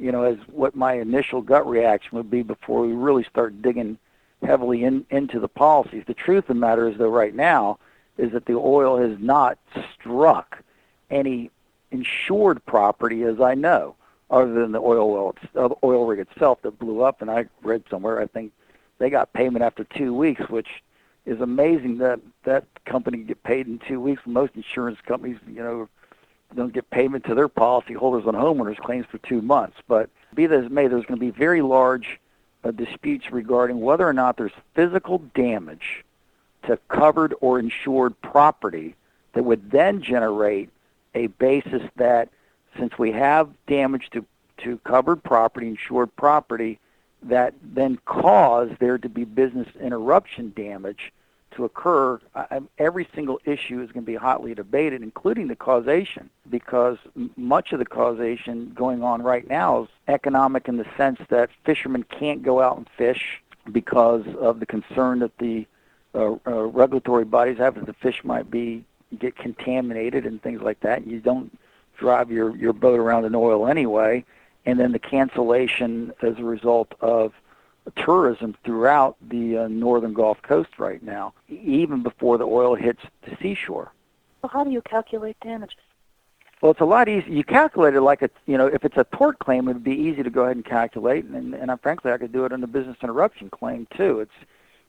you 0.03 0.11
know, 0.11 0.25
as 0.25 0.37
what 0.49 0.75
my 0.75 0.95
initial 0.95 1.41
gut 1.41 1.65
reaction 1.67 2.17
would 2.17 2.29
be 2.29 2.43
before 2.43 2.83
we 2.83 2.93
really 2.93 3.23
start 3.23 3.63
digging 3.63 3.97
heavily 4.43 4.83
in, 4.83 5.07
into 5.11 5.39
the 5.39 5.47
policies. 5.49 6.03
The 6.09 6.13
truth 6.13 6.45
of 6.45 6.49
the 6.49 6.55
matter 6.55 6.89
is, 6.89 6.99
though, 6.99 7.09
right 7.09 7.33
now, 7.33 7.79
is 8.19 8.33
that 8.33 8.47
the 8.47 8.55
oil 8.55 8.99
has 8.99 9.17
not 9.21 9.59
struck 9.95 10.59
any 11.09 11.53
insured 11.93 12.65
property 12.67 13.23
as 13.23 13.41
I 13.41 13.55
know, 13.55 13.95
other 14.29 14.53
than 14.53 14.73
the 14.73 14.81
oil 14.81 15.13
well, 15.13 15.37
uh, 15.55 15.75
oil 15.85 16.05
rig 16.05 16.19
itself 16.19 16.61
that 16.63 16.81
blew 16.81 17.03
up. 17.03 17.23
And 17.23 17.31
I 17.31 17.47
read 17.63 17.85
somewhere, 17.89 18.21
I 18.21 18.27
think 18.27 18.51
they 18.99 19.09
got 19.09 19.33
payment 19.33 19.63
after 19.63 19.85
two 19.85 20.13
weeks, 20.13 20.49
which 20.49 20.83
is 21.27 21.41
amazing 21.41 21.99
that 21.99 22.19
that 22.43 22.65
company 22.87 23.19
get 23.19 23.45
paid 23.45 23.69
in 23.69 23.79
two 23.79 24.01
weeks. 24.01 24.23
Most 24.27 24.57
insurance 24.57 24.99
companies, 25.07 25.39
you 25.47 25.63
know, 25.63 25.89
don't 26.57 26.73
get 26.73 26.91
payment 26.91 27.25
to 27.25 27.35
their 27.35 27.49
policyholders 27.49 28.27
on 28.27 28.35
homeowners 28.35 28.79
claims 28.79 29.07
for 29.07 29.19
two 29.19 29.43
months. 29.43 29.77
But 29.87 30.11
be 30.35 30.47
that 30.47 30.65
as 30.65 30.71
may, 30.71 30.89
there's 30.89 31.05
going 31.05 31.19
to 31.19 31.25
be 31.25 31.31
very 31.31 31.63
large 31.63 32.21
uh, 32.65 32.71
disputes 32.71 33.31
regarding 33.33 33.81
whether 33.81 34.07
or 34.07 34.13
not 34.13 34.37
there's 34.37 34.53
physical 34.75 35.19
damage 35.35 36.05
to 36.65 36.79
covered 36.89 37.35
or 37.41 37.59
insured 37.59 38.21
property 38.23 38.95
that 39.33 39.43
would 39.43 39.71
then 39.71 40.03
generate 40.03 40.71
a 41.15 41.27
basis 41.27 41.83
that 41.97 42.29
since 42.79 42.99
we 42.99 43.13
have 43.13 43.51
damage 43.67 44.11
to, 44.11 44.25
to 44.59 44.79
covered 44.79 45.23
property, 45.23 45.69
insured 45.69 46.15
property, 46.17 46.79
that 47.23 47.55
then 47.63 47.99
cause 48.05 48.71
there 48.79 48.99
to 48.99 49.09
be 49.09 49.25
business 49.25 49.69
interruption 49.81 50.53
damage 50.57 51.13
to 51.57 51.65
occur, 51.65 52.21
every 52.79 53.09
single 53.15 53.41
issue 53.45 53.81
is 53.81 53.93
going 53.93 54.05
to 54.05 54.11
be 54.11 54.15
hotly 54.15 54.55
debated, 54.55 55.03
including 55.03 55.49
the 55.49 55.57
causation, 55.57 56.31
because 56.51 56.99
much 57.37 57.73
of 57.73 57.79
the 57.79 57.85
causation 57.85 58.73
going 58.75 59.03
on 59.03 59.23
right 59.23 59.49
now 59.49 59.85
is 59.85 59.89
economic 60.09 60.69
in 60.69 60.77
the 60.77 60.87
sense 60.97 61.21
that 61.29 61.51
fishermen 61.65 62.05
can't 62.05 62.43
go 62.43 62.61
out 62.61 62.77
and 62.77 62.89
fish 62.97 63.43
because 63.71 64.25
of 64.41 64.61
the 64.61 64.67
concern 64.67 65.21
that 65.21 65.37
the 65.39 65.67
uh, 66.15 66.35
uh, 66.47 66.63
regulatory 66.65 67.25
bodies 67.25 67.59
have 67.59 67.75
that 67.75 67.87
the 67.87 67.95
fish 67.95 68.23
might 68.25 68.51
be 68.51 68.85
get 69.19 69.37
contaminated 69.37 70.27
and 70.27 70.43
things 70.43 70.61
like 70.61 70.81
that. 70.81 71.07
You 71.07 71.21
don't 71.21 71.57
drive 71.97 72.31
your 72.31 72.57
your 72.57 72.73
boat 72.73 72.99
around 72.99 73.25
in 73.25 73.35
oil 73.35 73.67
anyway, 73.67 74.25
and 74.67 74.79
then 74.79 74.93
the 74.93 74.99
cancellation 74.99 76.13
as 76.23 76.39
a 76.39 76.45
result 76.45 76.93
of 77.01 77.33
tourism 77.91 78.57
throughout 78.65 79.17
the 79.21 79.59
uh, 79.59 79.69
northern 79.69 80.15
Gulf 80.15 80.41
Coast 80.43 80.79
right 80.79 81.03
now, 81.03 81.35
even 81.49 82.03
before 82.03 82.39
the 82.39 82.45
oil 82.45 82.75
hits 82.75 83.03
the 83.23 83.37
seashore. 83.41 83.93
Well, 84.41 84.51
how 84.53 84.65
do 84.65 84.71
you 84.71 84.81
calculate 84.83 85.37
damages? 85.41 85.77
Well, 86.61 86.71
it's 86.71 86.81
a 86.81 86.85
lot 86.85 87.09
easier. 87.09 87.33
You 87.33 87.43
calculate 87.43 87.95
it 87.95 88.03
like 88.03 88.23
a, 88.23 88.31
you 88.47 88.57
know, 88.57 88.67
if 88.67 88.85
it's 88.85 88.97
a 88.97 89.05
tort 89.05 89.41
claim, 89.41 89.69
it 89.69 89.73
would 89.73 89.85
be 89.85 89.97
easy 89.97 90.23
to 90.23 90.31
go 90.31 90.45
ahead 90.45 90.57
and 90.57 90.65
calculate, 90.65 91.25
and, 91.25 91.55
and, 91.55 91.71
and 91.71 91.81
frankly, 91.81 92.13
I 92.13 92.19
could 92.19 92.33
do 92.33 92.45
it 92.45 92.53
on 92.53 92.63
a 92.63 92.69
business 92.69 92.97
interruption 93.03 93.51
claim 93.51 93.89
too. 93.97 94.21
It's 94.21 94.33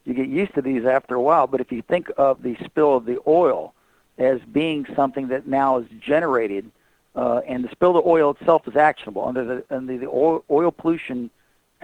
you 0.04 0.14
get 0.14 0.28
used 0.28 0.54
to 0.54 0.62
these 0.62 0.84
after 0.84 1.14
a 1.14 1.20
while. 1.20 1.46
But 1.46 1.60
if 1.60 1.72
you 1.72 1.82
think 1.82 2.10
of 2.16 2.42
the 2.42 2.56
spill 2.64 2.96
of 2.96 3.06
the 3.06 3.18
oil 3.26 3.74
as 4.18 4.40
being 4.52 4.86
something 4.94 5.28
that 5.28 5.46
now 5.46 5.78
is 5.78 5.86
generated, 5.98 6.70
uh, 7.16 7.40
and 7.46 7.64
the 7.64 7.70
spill 7.70 7.96
of 7.96 8.04
the 8.04 8.08
oil 8.08 8.30
itself 8.30 8.68
is 8.68 8.76
actionable 8.76 9.26
under 9.26 9.44
the 9.44 9.64
under 9.70 9.98
the 9.98 10.08
oil, 10.08 10.44
oil 10.50 10.70
Pollution 10.70 11.30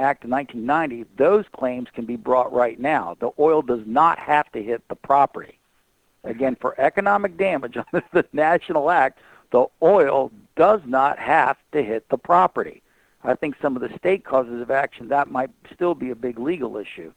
Act 0.01 0.25
of 0.25 0.31
1990, 0.31 1.09
those 1.17 1.45
claims 1.53 1.89
can 1.95 2.05
be 2.05 2.17
brought 2.17 2.53
right 2.53 2.79
now. 2.79 3.17
The 3.21 3.31
oil 3.39 3.63
does 3.63 3.83
not 3.87 4.19
have 4.19 4.51
to 4.53 4.63
hit 4.63 4.83
the 4.89 4.97
property. 4.97 5.59
Again, 6.25 6.57
for 6.61 6.79
economic 6.81 7.37
damage 7.37 7.77
under 7.93 8.05
the 8.13 8.25
National 8.33 8.91
Act, 8.91 9.19
the 9.53 9.67
oil 9.83 10.31
does 10.57 10.81
not 10.87 11.19
have 11.19 11.57
to 11.73 11.83
hit 11.83 12.09
the 12.09 12.19
property. 12.19 12.83
I 13.23 13.35
think 13.35 13.57
some 13.61 13.77
of 13.77 13.83
the 13.83 13.97
state 13.99 14.25
causes 14.25 14.61
of 14.61 14.71
action 14.71 15.09
that 15.09 15.31
might 15.31 15.51
still 15.73 15.95
be 15.95 16.11
a 16.11 16.15
big 16.15 16.39
legal 16.39 16.77
issue 16.77 17.13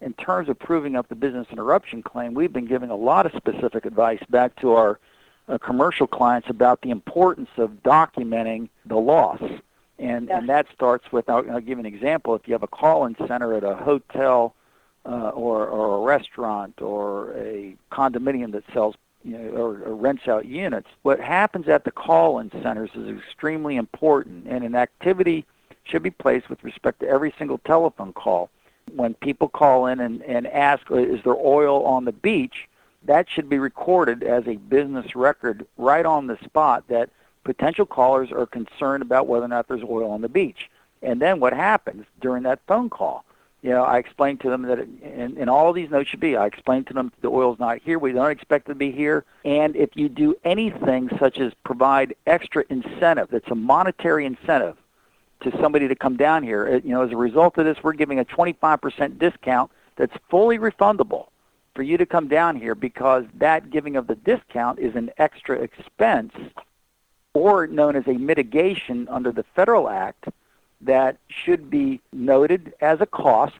in 0.00 0.12
terms 0.14 0.48
of 0.48 0.58
proving 0.58 0.96
up 0.96 1.08
the 1.08 1.14
business 1.14 1.46
interruption 1.50 2.02
claim, 2.02 2.34
we've 2.34 2.52
been 2.52 2.66
giving 2.66 2.90
a 2.90 2.96
lot 2.96 3.26
of 3.26 3.32
specific 3.36 3.84
advice 3.84 4.22
back 4.30 4.54
to 4.56 4.72
our 4.72 5.00
uh, 5.48 5.58
commercial 5.58 6.06
clients 6.06 6.48
about 6.48 6.82
the 6.82 6.90
importance 6.90 7.48
of 7.56 7.70
documenting 7.82 8.68
the 8.86 8.96
loss. 8.96 9.40
And, 9.98 10.28
yes. 10.28 10.38
and 10.38 10.48
that 10.48 10.66
starts 10.72 11.10
with, 11.10 11.28
I'll, 11.28 11.50
I'll, 11.50 11.60
give 11.60 11.78
an 11.78 11.86
example. 11.86 12.34
If 12.34 12.46
you 12.46 12.54
have 12.54 12.62
a 12.62 12.68
call-in 12.68 13.16
center 13.26 13.54
at 13.54 13.64
a 13.64 13.74
hotel 13.74 14.54
uh, 15.04 15.30
or, 15.30 15.66
or 15.66 15.96
a 15.96 16.00
restaurant 16.00 16.80
or 16.80 17.32
a 17.36 17.76
condominium 17.90 18.52
that 18.52 18.64
sells 18.72 18.94
you 19.24 19.36
know, 19.36 19.48
or, 19.50 19.82
or 19.82 19.96
rents 19.96 20.28
out 20.28 20.46
units, 20.46 20.88
what 21.02 21.18
happens 21.18 21.68
at 21.68 21.84
the 21.84 21.90
call-in 21.90 22.50
centers 22.62 22.90
is 22.94 23.18
extremely 23.18 23.76
important, 23.76 24.46
and 24.46 24.62
an 24.62 24.76
activity 24.76 25.44
should 25.82 26.02
be 26.02 26.10
placed 26.10 26.48
with 26.48 26.62
respect 26.62 27.00
to 27.00 27.08
every 27.08 27.34
single 27.36 27.58
telephone 27.58 28.12
call 28.12 28.50
when 28.94 29.14
people 29.14 29.48
call 29.48 29.86
in 29.86 30.00
and, 30.00 30.22
and 30.22 30.46
ask, 30.46 30.90
uh, 30.90 30.96
is 30.96 31.22
there 31.24 31.36
oil 31.36 31.84
on 31.84 32.04
the 32.04 32.12
beach, 32.12 32.68
that 33.04 33.28
should 33.28 33.48
be 33.48 33.58
recorded 33.58 34.22
as 34.22 34.46
a 34.46 34.56
business 34.56 35.14
record 35.14 35.66
right 35.76 36.06
on 36.06 36.26
the 36.26 36.38
spot 36.44 36.84
that 36.88 37.10
potential 37.48 37.86
callers 37.86 38.30
are 38.30 38.44
concerned 38.44 39.00
about 39.00 39.26
whether 39.26 39.46
or 39.46 39.48
not 39.48 39.68
there's 39.68 39.82
oil 39.82 40.10
on 40.10 40.20
the 40.20 40.28
beach. 40.28 40.68
And 41.00 41.18
then 41.18 41.40
what 41.40 41.54
happens 41.54 42.04
during 42.20 42.42
that 42.42 42.60
phone 42.66 42.90
call? 42.90 43.24
You 43.62 43.70
know, 43.70 43.84
I 43.84 43.96
explained 43.96 44.40
to 44.40 44.50
them 44.50 44.62
that, 44.62 44.80
it, 44.80 44.88
and, 45.02 45.38
and 45.38 45.48
all 45.48 45.70
of 45.70 45.74
these 45.74 45.88
notes 45.88 46.10
should 46.10 46.20
be, 46.20 46.36
I 46.36 46.44
explained 46.44 46.88
to 46.88 46.92
them 46.92 47.10
the 47.22 47.30
oil's 47.30 47.58
not 47.58 47.78
here, 47.78 47.98
we 47.98 48.12
don't 48.12 48.30
expect 48.30 48.68
it 48.68 48.72
to 48.72 48.74
be 48.74 48.92
here, 48.92 49.24
and 49.46 49.74
if 49.76 49.96
you 49.96 50.10
do 50.10 50.36
anything 50.44 51.08
such 51.18 51.38
as 51.38 51.54
provide 51.64 52.14
extra 52.26 52.64
incentive, 52.68 53.28
that's 53.30 53.50
a 53.50 53.54
monetary 53.54 54.26
incentive, 54.26 54.76
to 55.40 55.50
somebody 55.58 55.88
to 55.88 55.96
come 55.96 56.18
down 56.18 56.42
here. 56.42 56.82
You 56.84 56.90
know, 56.90 57.02
as 57.02 57.12
a 57.12 57.16
result 57.16 57.56
of 57.56 57.64
this, 57.64 57.78
we're 57.82 57.94
giving 57.94 58.20
a 58.20 58.26
25% 58.26 59.18
discount 59.18 59.70
that's 59.96 60.16
fully 60.28 60.58
refundable 60.58 61.28
for 61.74 61.82
you 61.82 61.96
to 61.96 62.04
come 62.04 62.28
down 62.28 62.56
here 62.56 62.74
because 62.74 63.24
that 63.38 63.70
giving 63.70 63.96
of 63.96 64.06
the 64.06 64.16
discount 64.16 64.78
is 64.78 64.94
an 64.94 65.10
extra 65.16 65.56
expense 65.56 66.34
or 67.34 67.66
known 67.66 67.96
as 67.96 68.06
a 68.06 68.14
mitigation 68.14 69.08
under 69.08 69.32
the 69.32 69.44
Federal 69.54 69.88
Act 69.88 70.28
that 70.80 71.16
should 71.28 71.70
be 71.70 72.00
noted 72.12 72.74
as 72.80 73.00
a 73.00 73.06
cost 73.06 73.58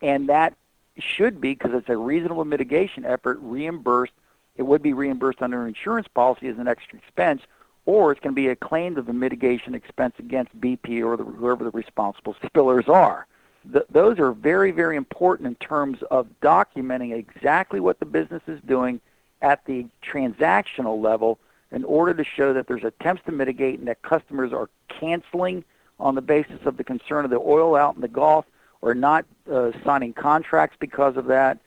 and 0.00 0.28
that 0.28 0.54
should 0.98 1.40
be, 1.40 1.54
because 1.54 1.72
it's 1.74 1.88
a 1.88 1.96
reasonable 1.96 2.44
mitigation 2.44 3.04
effort, 3.04 3.38
reimbursed. 3.40 4.12
It 4.56 4.62
would 4.62 4.82
be 4.82 4.92
reimbursed 4.92 5.40
under 5.40 5.62
an 5.62 5.68
insurance 5.68 6.08
policy 6.08 6.48
as 6.48 6.58
an 6.58 6.68
extra 6.68 6.98
expense 6.98 7.42
or 7.84 8.12
it's 8.12 8.20
going 8.20 8.34
to 8.34 8.40
be 8.40 8.48
a 8.48 8.56
claim 8.56 8.96
of 8.96 9.08
a 9.08 9.12
mitigation 9.12 9.74
expense 9.74 10.14
against 10.18 10.58
BP 10.60 11.04
or 11.04 11.16
the, 11.16 11.24
whoever 11.24 11.64
the 11.64 11.70
responsible 11.70 12.34
spillers 12.42 12.88
are. 12.88 13.26
The, 13.64 13.86
those 13.90 14.18
are 14.18 14.32
very, 14.32 14.72
very 14.72 14.96
important 14.96 15.46
in 15.46 15.54
terms 15.56 16.02
of 16.10 16.28
documenting 16.40 17.14
exactly 17.14 17.80
what 17.80 17.98
the 18.00 18.06
business 18.06 18.42
is 18.46 18.60
doing 18.66 19.00
at 19.40 19.64
the 19.66 19.86
transactional 20.04 21.00
level 21.00 21.38
in 21.72 21.84
order 21.84 22.14
to 22.14 22.24
show 22.24 22.52
that 22.52 22.66
there's 22.66 22.84
attempts 22.84 23.24
to 23.24 23.32
mitigate 23.32 23.78
and 23.78 23.88
that 23.88 24.02
customers 24.02 24.52
are 24.52 24.68
canceling 24.88 25.64
on 25.98 26.14
the 26.14 26.22
basis 26.22 26.60
of 26.64 26.76
the 26.76 26.84
concern 26.84 27.24
of 27.24 27.30
the 27.30 27.38
oil 27.38 27.74
out 27.74 27.94
in 27.94 28.00
the 28.00 28.08
Gulf 28.08 28.44
or 28.82 28.94
not 28.94 29.24
uh, 29.50 29.70
signing 29.84 30.12
contracts 30.12 30.76
because 30.78 31.16
of 31.16 31.26
that, 31.26 31.58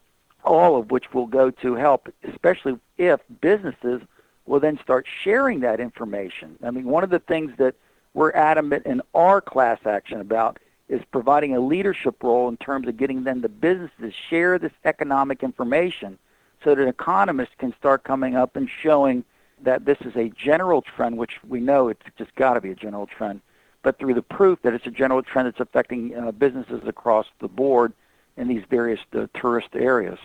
all 0.43 0.77
of 0.77 0.91
which 0.91 1.13
will 1.13 1.25
go 1.25 1.49
to 1.49 1.75
help, 1.75 2.09
especially 2.23 2.77
if 2.97 3.19
businesses 3.41 4.01
will 4.45 4.59
then 4.59 4.77
start 4.79 5.07
sharing 5.23 5.61
that 5.61 5.79
information. 5.79 6.57
I 6.63 6.71
mean, 6.71 6.85
one 6.85 7.03
of 7.03 7.09
the 7.09 7.19
things 7.19 7.53
that 7.57 7.75
we're 8.13 8.31
adamant 8.33 8.85
in 8.85 9.01
our 9.13 9.41
class 9.41 9.79
action 9.85 10.21
about 10.21 10.59
is 10.87 11.01
providing 11.11 11.55
a 11.55 11.59
leadership 11.59 12.21
role 12.21 12.47
in 12.47 12.57
terms 12.57 12.87
of 12.87 12.95
getting 12.95 13.23
then 13.23 13.41
the 13.41 13.49
businesses 13.49 14.13
share 14.29 14.59
this 14.59 14.71
economic 14.83 15.41
information 15.41 16.19
so 16.63 16.75
that 16.75 16.87
economists 16.87 17.55
can 17.57 17.73
start 17.75 18.03
coming 18.03 18.35
up 18.35 18.55
and 18.55 18.69
showing 18.69 19.23
that 19.65 19.85
this 19.85 19.97
is 20.01 20.15
a 20.15 20.29
general 20.29 20.81
trend, 20.81 21.17
which 21.17 21.39
we 21.47 21.59
know 21.59 21.89
it's 21.89 22.01
just 22.17 22.33
got 22.35 22.53
to 22.53 22.61
be 22.61 22.71
a 22.71 22.75
general 22.75 23.05
trend, 23.05 23.41
but 23.83 23.99
through 23.99 24.13
the 24.13 24.21
proof 24.21 24.61
that 24.61 24.73
it's 24.73 24.87
a 24.87 24.91
general 24.91 25.21
trend 25.21 25.47
that's 25.47 25.59
affecting 25.59 26.15
uh, 26.15 26.31
businesses 26.31 26.81
across 26.87 27.27
the 27.39 27.47
board 27.47 27.93
in 28.37 28.47
these 28.47 28.63
various 28.69 28.99
uh, 29.13 29.27
tourist 29.33 29.69
areas. 29.73 30.19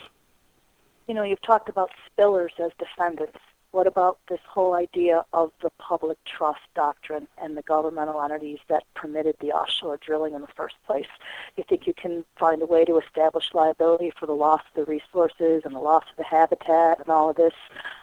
You 1.08 1.14
know, 1.14 1.22
you've 1.22 1.42
talked 1.42 1.68
about 1.68 1.90
spillers 2.06 2.58
as 2.58 2.70
defendants. 2.78 3.38
What 3.72 3.86
about 3.86 4.18
this 4.28 4.40
whole 4.48 4.74
idea 4.74 5.24
of 5.32 5.52
the 5.62 5.70
public 5.78 6.18
trust 6.24 6.60
doctrine 6.74 7.28
and 7.40 7.56
the 7.56 7.62
governmental 7.62 8.20
entities 8.20 8.58
that 8.68 8.82
permitted 8.94 9.36
the 9.40 9.52
offshore 9.52 9.98
drilling 9.98 10.34
in 10.34 10.40
the 10.40 10.48
first 10.48 10.74
place? 10.86 11.06
You 11.56 11.62
think 11.68 11.86
you 11.86 11.94
can 11.94 12.24
find 12.36 12.62
a 12.62 12.66
way 12.66 12.84
to 12.84 12.98
establish 12.98 13.54
liability 13.54 14.12
for 14.18 14.26
the 14.26 14.32
loss 14.32 14.62
of 14.62 14.86
the 14.86 14.90
resources 14.90 15.62
and 15.64 15.74
the 15.74 15.80
loss 15.80 16.04
of 16.10 16.16
the 16.16 16.24
habitat 16.24 16.98
and 16.98 17.08
all 17.08 17.30
of 17.30 17.36
this 17.36 17.54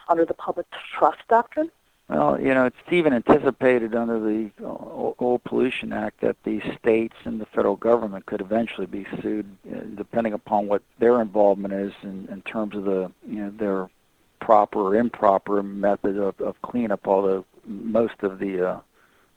under 0.08 0.24
the 0.24 0.32
public 0.32 0.66
trust 0.96 1.20
doctrine? 1.28 1.70
Well, 2.08 2.40
you 2.40 2.54
know, 2.54 2.64
it's 2.64 2.76
even 2.90 3.12
anticipated 3.12 3.94
under 3.94 4.18
the 4.18 4.50
Oil 4.62 5.38
Pollution 5.44 5.92
Act 5.92 6.22
that 6.22 6.42
the 6.44 6.62
states 6.78 7.16
and 7.24 7.38
the 7.38 7.44
federal 7.44 7.76
government 7.76 8.24
could 8.24 8.40
eventually 8.40 8.86
be 8.86 9.06
sued, 9.20 9.46
uh, 9.70 9.80
depending 9.94 10.32
upon 10.32 10.68
what 10.68 10.82
their 10.98 11.20
involvement 11.20 11.74
is 11.74 11.92
in, 12.02 12.26
in 12.32 12.40
terms 12.42 12.74
of 12.74 12.84
the, 12.84 13.12
you 13.26 13.40
know, 13.40 13.50
their 13.50 13.90
proper 14.40 14.80
or 14.80 14.96
improper 14.96 15.62
method 15.62 16.16
of, 16.16 16.40
of 16.40 16.60
cleanup. 16.62 17.06
Although 17.06 17.44
most 17.66 18.22
of 18.22 18.38
the 18.38 18.70
uh, 18.70 18.80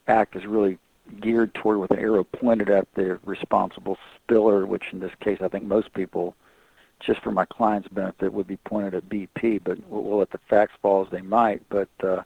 act 0.07 0.35
is 0.35 0.45
really 0.45 0.77
geared 1.19 1.53
toward 1.53 1.79
with 1.79 1.91
an 1.91 1.99
arrow 1.99 2.23
pointed 2.23 2.69
at 2.69 2.87
the 2.93 3.19
responsible 3.25 3.97
spiller, 4.15 4.65
which 4.65 4.93
in 4.93 4.99
this 4.99 5.11
case 5.19 5.39
I 5.41 5.47
think 5.47 5.65
most 5.65 5.93
people 5.93 6.35
just 7.01 7.21
for 7.21 7.31
my 7.31 7.45
client's 7.45 7.89
benefit, 7.89 8.31
would 8.31 8.47
be 8.47 8.57
pointed 8.57 8.93
at 8.93 9.09
BP, 9.09 9.61
but 9.63 9.77
we'll, 9.89 10.19
let 10.19 10.29
the 10.31 10.37
facts 10.49 10.73
fall 10.81 11.03
as 11.03 11.11
they 11.11 11.21
might. 11.21 11.61
But 11.69 11.89
uh, 12.03 12.21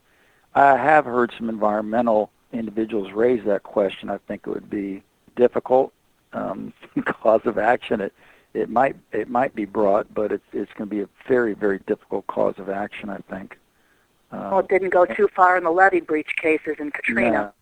I 0.54 0.76
have 0.76 1.04
heard 1.04 1.32
some 1.36 1.48
environmental 1.48 2.30
individuals 2.52 3.12
raise 3.12 3.44
that 3.44 3.62
question. 3.62 4.10
I 4.10 4.18
think 4.18 4.42
it 4.46 4.50
would 4.50 4.70
be 4.70 5.02
difficult 5.34 5.92
um, 6.32 6.72
cause 7.04 7.40
of 7.44 7.58
action. 7.58 8.00
It 8.00 8.12
it 8.56 8.70
might 8.70 8.96
it 9.12 9.28
might 9.28 9.54
be 9.54 9.66
brought, 9.66 10.12
but 10.14 10.32
it's 10.32 10.44
it's 10.52 10.72
going 10.72 10.88
to 10.88 10.94
be 10.94 11.02
a 11.02 11.08
very 11.28 11.54
very 11.54 11.78
difficult 11.86 12.26
cause 12.26 12.54
of 12.58 12.68
action. 12.68 13.10
I 13.10 13.18
think. 13.30 13.58
Uh, 14.32 14.48
well, 14.50 14.58
it 14.60 14.68
didn't 14.68 14.90
go 14.90 15.04
too 15.04 15.28
far 15.36 15.56
in 15.56 15.62
the 15.62 15.70
levee 15.70 16.00
breach 16.00 16.34
cases 16.40 16.76
in 16.80 16.90
Katrina. 16.90 17.52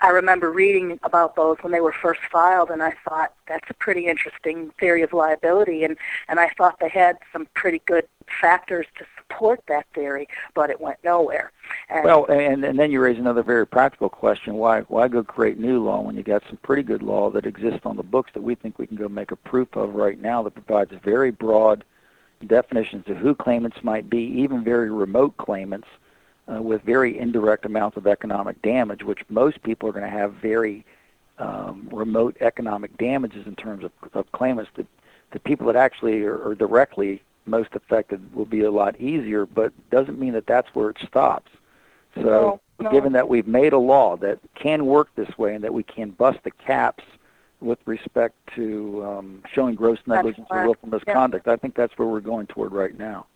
I 0.00 0.08
remember 0.08 0.50
reading 0.50 0.98
about 1.02 1.36
those 1.36 1.56
when 1.60 1.72
they 1.72 1.80
were 1.80 1.92
first 1.92 2.20
filed, 2.30 2.70
and 2.70 2.82
I 2.82 2.94
thought 3.06 3.34
that's 3.46 3.68
a 3.70 3.74
pretty 3.74 4.06
interesting 4.06 4.70
theory 4.78 5.02
of 5.02 5.12
liability, 5.12 5.84
and 5.84 5.96
and 6.28 6.40
I 6.40 6.50
thought 6.56 6.78
they 6.80 6.88
had 6.88 7.18
some 7.32 7.46
pretty 7.54 7.80
good 7.86 8.06
factors 8.40 8.86
to 8.98 9.04
support 9.16 9.60
that 9.68 9.86
theory, 9.94 10.28
but 10.54 10.70
it 10.70 10.80
went 10.80 10.98
nowhere. 11.04 11.52
And 11.88 12.04
well, 12.04 12.26
and 12.26 12.64
and 12.64 12.78
then 12.78 12.90
you 12.90 13.00
raise 13.00 13.18
another 13.18 13.42
very 13.42 13.66
practical 13.66 14.08
question: 14.08 14.54
why 14.54 14.80
why 14.82 15.08
go 15.08 15.22
create 15.22 15.58
new 15.58 15.82
law 15.82 16.00
when 16.00 16.16
you 16.16 16.22
got 16.22 16.42
some 16.48 16.58
pretty 16.58 16.82
good 16.82 17.02
law 17.02 17.30
that 17.30 17.46
exists 17.46 17.80
on 17.84 17.96
the 17.96 18.02
books 18.02 18.30
that 18.34 18.42
we 18.42 18.54
think 18.54 18.78
we 18.78 18.86
can 18.86 18.96
go 18.96 19.08
make 19.08 19.30
a 19.30 19.36
proof 19.36 19.74
of 19.76 19.94
right 19.94 20.20
now 20.20 20.42
that 20.42 20.54
provides 20.54 20.92
very 21.02 21.30
broad 21.30 21.84
definitions 22.46 23.04
of 23.08 23.16
who 23.16 23.34
claimants 23.34 23.78
might 23.82 24.10
be, 24.10 24.18
even 24.18 24.62
very 24.62 24.90
remote 24.90 25.36
claimants 25.36 25.88
uh, 26.52 26.60
with 26.60 26.82
very 26.82 27.18
indirect 27.18 27.64
amounts 27.64 27.96
of 27.96 28.06
economic 28.06 28.60
damage, 28.62 29.02
which 29.02 29.20
most 29.28 29.62
people 29.62 29.88
are 29.88 29.92
going 29.92 30.04
to 30.04 30.10
have 30.10 30.34
very 30.34 30.84
um, 31.38 31.88
remote 31.92 32.36
economic 32.40 32.96
damages 32.96 33.46
in 33.46 33.56
terms 33.56 33.84
of, 33.84 33.92
of 34.12 34.30
claimants. 34.32 34.70
The, 34.76 34.86
the 35.32 35.40
people 35.40 35.66
that 35.66 35.76
actually 35.76 36.22
are, 36.22 36.48
are 36.48 36.54
directly 36.54 37.22
most 37.46 37.70
affected 37.74 38.34
will 38.34 38.44
be 38.44 38.62
a 38.62 38.70
lot 38.70 38.98
easier, 39.00 39.46
but 39.46 39.72
doesn't 39.90 40.18
mean 40.18 40.32
that 40.34 40.46
that's 40.46 40.68
where 40.74 40.90
it 40.90 40.96
stops. 41.06 41.50
So, 42.14 42.22
no, 42.22 42.60
no. 42.80 42.90
given 42.90 43.12
that 43.14 43.28
we've 43.28 43.46
made 43.46 43.72
a 43.72 43.78
law 43.78 44.16
that 44.18 44.38
can 44.54 44.86
work 44.86 45.08
this 45.16 45.36
way 45.36 45.54
and 45.54 45.64
that 45.64 45.74
we 45.74 45.82
can 45.82 46.10
bust 46.10 46.38
the 46.44 46.52
caps 46.52 47.04
with 47.60 47.78
respect 47.86 48.34
to 48.54 49.04
um, 49.04 49.42
showing 49.52 49.74
gross 49.74 49.98
negligence 50.06 50.46
or 50.50 50.66
willful 50.66 50.88
misconduct, 50.88 51.46
yeah. 51.46 51.54
I 51.54 51.56
think 51.56 51.74
that's 51.74 51.96
where 51.98 52.06
we're 52.06 52.20
going 52.20 52.46
toward 52.46 52.72
right 52.72 52.96
now. 52.96 53.26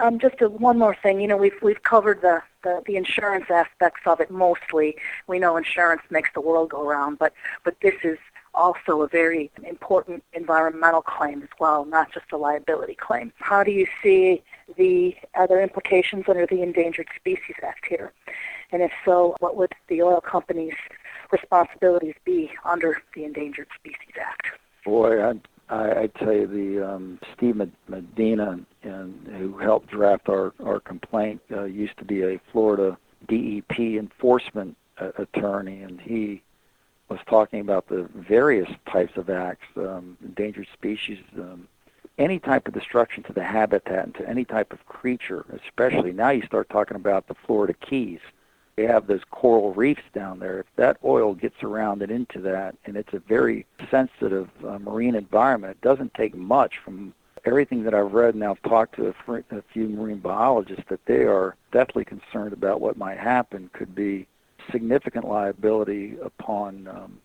Um, 0.00 0.18
just 0.18 0.40
a, 0.40 0.48
one 0.48 0.78
more 0.78 0.94
thing. 0.94 1.20
You 1.20 1.26
know, 1.26 1.36
we've 1.36 1.60
we've 1.60 1.82
covered 1.82 2.20
the, 2.22 2.40
the 2.62 2.82
the 2.86 2.96
insurance 2.96 3.46
aspects 3.50 4.02
of 4.06 4.20
it 4.20 4.30
mostly. 4.30 4.96
We 5.26 5.38
know 5.38 5.56
insurance 5.56 6.02
makes 6.10 6.30
the 6.34 6.40
world 6.40 6.70
go 6.70 6.86
round, 6.86 7.18
but 7.18 7.32
but 7.64 7.74
this 7.82 7.94
is 8.04 8.18
also 8.54 9.02
a 9.02 9.08
very 9.08 9.50
important 9.64 10.22
environmental 10.32 11.02
claim 11.02 11.42
as 11.42 11.48
well, 11.60 11.84
not 11.84 12.12
just 12.12 12.26
a 12.32 12.36
liability 12.36 12.94
claim. 12.94 13.32
How 13.38 13.62
do 13.62 13.70
you 13.70 13.86
see 14.02 14.42
the 14.76 15.16
other 15.34 15.60
implications 15.60 16.24
under 16.28 16.46
the 16.46 16.62
Endangered 16.62 17.08
Species 17.16 17.56
Act 17.62 17.86
here? 17.86 18.12
And 18.72 18.82
if 18.82 18.92
so, 19.04 19.36
what 19.38 19.56
would 19.56 19.72
the 19.88 20.02
oil 20.02 20.20
companies' 20.20 20.74
responsibilities 21.30 22.14
be 22.24 22.50
under 22.64 23.00
the 23.14 23.24
Endangered 23.24 23.68
Species 23.74 24.14
Act? 24.20 24.48
Boy, 24.84 25.22
I 25.22 25.34
I, 25.68 26.02
I 26.02 26.06
tell 26.06 26.32
you, 26.32 26.46
the 26.46 26.94
um, 26.94 27.18
Steve 27.36 27.60
Medina, 27.88 28.60
and 28.82 29.28
who 29.38 29.58
helped 29.58 29.88
draft 29.88 30.28
our 30.28 30.52
our 30.64 30.80
complaint, 30.80 31.40
uh, 31.50 31.64
used 31.64 31.96
to 31.98 32.04
be 32.04 32.22
a 32.22 32.40
Florida 32.52 32.96
DEP 33.26 33.78
enforcement 33.78 34.76
uh, 34.98 35.10
attorney, 35.18 35.82
and 35.82 36.00
he 36.00 36.42
was 37.08 37.20
talking 37.26 37.60
about 37.60 37.88
the 37.88 38.08
various 38.14 38.68
types 38.90 39.16
of 39.16 39.30
acts, 39.30 39.66
um, 39.76 40.16
endangered 40.22 40.68
species, 40.72 41.18
um, 41.36 41.66
any 42.18 42.38
type 42.38 42.68
of 42.68 42.74
destruction 42.74 43.22
to 43.22 43.32
the 43.32 43.42
habitat 43.42 44.04
and 44.04 44.14
to 44.14 44.28
any 44.28 44.44
type 44.44 44.72
of 44.72 44.84
creature, 44.86 45.44
especially. 45.64 46.12
Now 46.12 46.30
you 46.30 46.44
start 46.44 46.68
talking 46.68 46.96
about 46.96 47.28
the 47.28 47.34
Florida 47.34 47.74
Keys 47.74 48.20
they 48.78 48.86
have 48.86 49.08
those 49.08 49.22
coral 49.32 49.74
reefs 49.74 50.04
down 50.14 50.38
there. 50.38 50.60
If 50.60 50.66
that 50.76 50.98
oil 51.04 51.34
gets 51.34 51.64
around 51.64 52.00
and 52.00 52.12
into 52.12 52.38
that, 52.42 52.76
and 52.84 52.96
it's 52.96 53.12
a 53.12 53.18
very 53.18 53.66
sensitive 53.90 54.48
uh, 54.64 54.78
marine 54.78 55.16
environment, 55.16 55.72
it 55.72 55.80
doesn't 55.80 56.14
take 56.14 56.36
much 56.36 56.78
from 56.78 57.12
everything 57.44 57.82
that 57.82 57.92
I've 57.92 58.12
read 58.12 58.34
and 58.34 58.44
I've 58.44 58.62
talked 58.62 58.94
to 58.94 59.08
a, 59.08 59.12
fr- 59.12 59.38
a 59.50 59.62
few 59.72 59.88
marine 59.88 60.18
biologists 60.18 60.84
that 60.90 61.04
they 61.06 61.24
are 61.24 61.56
deathly 61.72 62.04
concerned 62.04 62.52
about 62.52 62.80
what 62.80 62.96
might 62.96 63.18
happen 63.18 63.68
could 63.72 63.96
be 63.96 64.28
significant 64.70 65.26
liability 65.26 66.16
upon 66.22 66.86
um, 66.86 67.18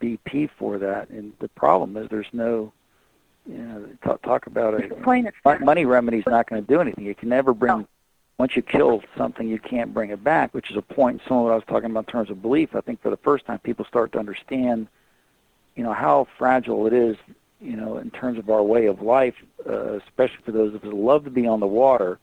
BP 0.00 0.48
for 0.58 0.78
that. 0.78 1.10
And 1.10 1.34
the 1.38 1.48
problem 1.48 1.98
is 1.98 2.08
there's 2.08 2.32
no, 2.32 2.72
you 3.46 3.58
know, 3.58 3.88
talk, 4.02 4.22
talk 4.22 4.46
about 4.46 4.72
a 4.72 4.78
money 5.60 5.84
remedy 5.84 6.18
is 6.18 6.26
not 6.26 6.48
going 6.48 6.64
to 6.64 6.66
do 6.66 6.80
anything. 6.80 7.04
You 7.04 7.14
can 7.14 7.28
never 7.28 7.52
bring 7.52 7.80
no 7.80 7.88
once 8.38 8.54
you 8.54 8.62
kill 8.62 9.02
something, 9.16 9.48
you 9.48 9.58
can't 9.58 9.92
bring 9.92 10.10
it 10.10 10.22
back, 10.22 10.54
which 10.54 10.70
is 10.70 10.76
a 10.76 10.82
point 10.82 11.20
some 11.26 11.38
of 11.38 11.44
what 11.44 11.52
I 11.52 11.56
was 11.56 11.64
talking 11.66 11.90
about 11.90 12.06
in 12.06 12.12
terms 12.12 12.30
of 12.30 12.40
belief. 12.40 12.74
I 12.74 12.80
think 12.80 13.02
for 13.02 13.10
the 13.10 13.16
first 13.16 13.44
time, 13.46 13.58
people 13.58 13.84
start 13.84 14.12
to 14.12 14.18
understand, 14.18 14.86
you 15.74 15.82
know, 15.82 15.92
how 15.92 16.28
fragile 16.38 16.86
it 16.86 16.92
is, 16.92 17.16
you 17.60 17.76
know, 17.76 17.98
in 17.98 18.10
terms 18.10 18.38
of 18.38 18.48
our 18.48 18.62
way 18.62 18.86
of 18.86 19.02
life, 19.02 19.34
uh, 19.68 19.94
especially 19.94 20.38
for 20.44 20.52
those 20.52 20.72
of 20.72 20.84
us 20.84 20.90
who 20.90 21.04
love 21.04 21.24
to 21.24 21.30
be 21.30 21.48
on 21.48 21.58
the 21.58 21.66
water. 21.66 22.20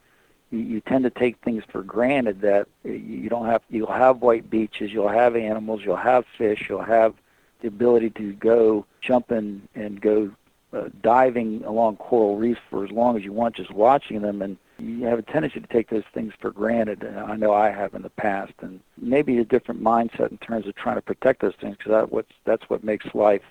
You, 0.52 0.60
you 0.60 0.80
tend 0.80 1.04
to 1.04 1.10
take 1.10 1.38
things 1.44 1.64
for 1.70 1.84
granted 1.84 2.40
that 2.42 2.70
you 2.86 3.28
don't 3.28 3.48
have. 3.48 3.62
You'll 3.70 3.92
have 3.92 4.22
white 4.22 4.50
beaches, 4.50 4.94
you'll 4.94 5.10
have 5.10 5.36
animals, 5.36 5.82
you'll 5.84 5.98
have 5.98 6.26
fish, 6.38 6.68
you'll 6.70 6.82
have 6.82 7.14
the 7.60 7.68
ability 7.68 8.12
to 8.12 8.32
go 8.34 8.86
jump 9.02 9.34
in 9.34 9.68
and 9.76 10.00
go 10.00 10.32
uh, 10.72 10.88
diving 11.02 11.66
along 11.66 11.98
coral 11.98 12.38
reefs 12.38 12.62
for 12.70 12.86
as 12.86 12.92
long 12.92 13.18
as 13.18 13.24
you 13.26 13.34
want, 13.34 13.58
just 13.58 13.72
watching 13.72 14.22
them 14.22 14.42
and 14.42 14.58
you 14.80 15.06
have 15.06 15.20
a 15.20 15.24
tendency 15.24 15.60
to 15.60 15.68
take 15.68 15.90
those 15.90 16.04
things 16.14 16.34
for 16.40 16.52
granted. 16.52 17.04
And 17.04 17.20
I 17.20 17.36
know 17.36 17.54
I 17.54 17.70
have 17.70 17.94
in 17.94 18.02
the 18.02 18.10
past, 18.10 18.54
and 18.62 18.80
maybe 18.98 19.38
a 19.38 19.46
different 19.46 19.82
mindset 19.82 20.32
in 20.32 20.38
terms 20.38 20.68
of 20.68 20.76
trying 20.76 20.96
to 20.96 21.02
protect 21.02 21.42
those 21.42 21.56
things 21.60 21.78
because 21.78 21.92
that, 21.92 22.12
what's, 22.12 22.32
that's 22.46 22.70
what 22.70 22.84
makes 22.84 23.06
life 23.14 23.44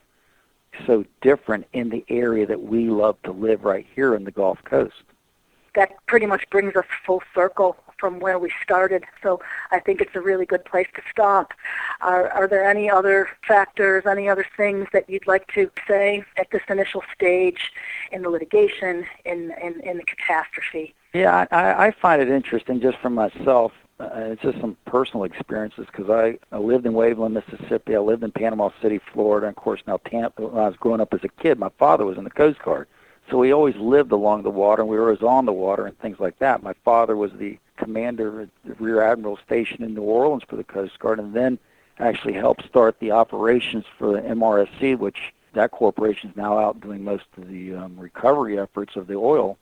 so 0.87 1.05
different 1.21 1.67
in 1.73 1.89
the 1.89 2.05
area 2.09 2.47
that 2.47 2.63
we 2.63 2.89
love 2.89 3.17
to 3.23 3.33
live 3.33 3.65
right 3.65 3.87
here 3.95 4.15
in 4.15 4.25
the 4.25 4.31
Gulf 4.31 4.63
Coast. 4.65 5.03
That 5.75 5.93
pretty 6.07 6.27
much 6.27 6.49
brings 6.51 6.77
us 6.77 6.85
full 7.05 7.23
circle 7.35 7.77
from 7.99 8.21
where 8.21 8.39
we 8.39 8.53
started. 8.63 9.05
So 9.23 9.41
I 9.71 9.81
think 9.81 10.01
it's 10.01 10.15
a 10.15 10.21
really 10.21 10.47
good 10.47 10.65
place 10.65 10.89
to 10.95 11.03
stop. 11.11 11.55
Are, 12.01 12.29
are 12.31 12.47
there 12.47 12.69
any 12.69 12.91
other 12.91 13.29
factors, 13.47 14.05
any 14.07 14.29
other 14.29 14.47
things 14.57 14.87
that 14.93 15.09
you'd 15.09 15.27
like 15.27 15.47
to 15.55 15.71
say 15.89 16.25
at 16.37 16.51
this 16.51 16.63
initial 16.69 17.03
stage 17.15 17.73
in 18.13 18.23
the 18.23 18.31
litigation, 18.31 19.07
in, 19.25 19.53
in, 19.63 19.81
in 19.81 19.97
the 19.97 20.05
catastrophe? 20.05 20.95
Yeah, 21.15 21.47
I, 21.53 21.87
I 21.87 21.91
find 21.93 22.21
it 22.21 22.29
interesting 22.29 22.81
just 22.81 22.99
for 22.99 23.09
myself. 23.09 23.71
Uh, 24.01 24.11
it's 24.15 24.43
just 24.43 24.61
some 24.61 24.77
personal 24.85 25.23
experiences 25.23 25.87
because 25.87 26.11
I, 26.11 26.37
I 26.51 26.59
lived 26.59 26.87
in 26.87 26.93
Waveland, 26.93 27.35
Mississippi. 27.35 27.95
I 27.95 28.01
lived 28.01 28.25
in 28.25 28.33
Panama 28.33 28.71
City, 28.83 28.99
Florida, 29.13 29.47
and 29.47 29.57
of 29.57 29.63
course 29.63 29.81
now 29.87 29.99
Tampa. 29.99 30.43
When 30.43 30.61
I 30.61 30.67
was 30.67 30.77
growing 30.77 31.01
up 31.01 31.15
as 31.15 31.23
a 31.23 31.29
kid, 31.29 31.57
my 31.61 31.69
father 31.79 32.05
was 32.05 32.19
in 32.19 32.25
the 32.25 32.31
Coast 32.31 32.61
Guard, 32.65 32.89
so 33.31 33.39
we 33.39 33.53
always 33.53 33.77
lived 33.77 34.11
along 34.11 34.43
the 34.43 34.51
water, 34.51 34.83
and 34.83 34.91
we 34.91 34.97
were 34.97 35.05
always 35.05 35.23
on 35.23 35.47
the 35.47 35.53
water 35.53 35.87
and 35.87 35.97
things 36.01 36.19
like 36.19 36.37
that. 36.41 36.65
My 36.65 36.75
father 36.85 37.17
was 37.17 37.31
the 37.35 37.59
commander 37.77 38.41
at 38.41 38.49
the 38.65 38.75
Rear 38.75 39.01
Admiral 39.01 39.39
Station 39.47 39.85
in 39.85 39.95
New 39.95 40.03
Orleans 40.03 40.43
for 40.49 40.57
the 40.57 40.65
Coast 40.65 40.99
Guard, 40.99 41.21
and 41.21 41.33
then 41.33 41.61
actually 42.01 42.33
helped 42.33 42.67
start 42.67 42.99
the 42.99 43.13
operations 43.13 43.85
for 43.97 44.13
the 44.15 44.21
MRSC, 44.23 44.99
which 44.99 45.33
that 45.53 45.71
corporation 45.71 46.31
is 46.31 46.37
now 46.37 46.59
out 46.59 46.81
doing 46.81 47.05
most 47.05 47.27
of 47.37 47.47
the 47.47 47.73
um, 47.77 47.97
recovery 47.97 48.59
efforts 48.59 48.97
of 48.97 49.07
the 49.07 49.15
oil 49.15 49.57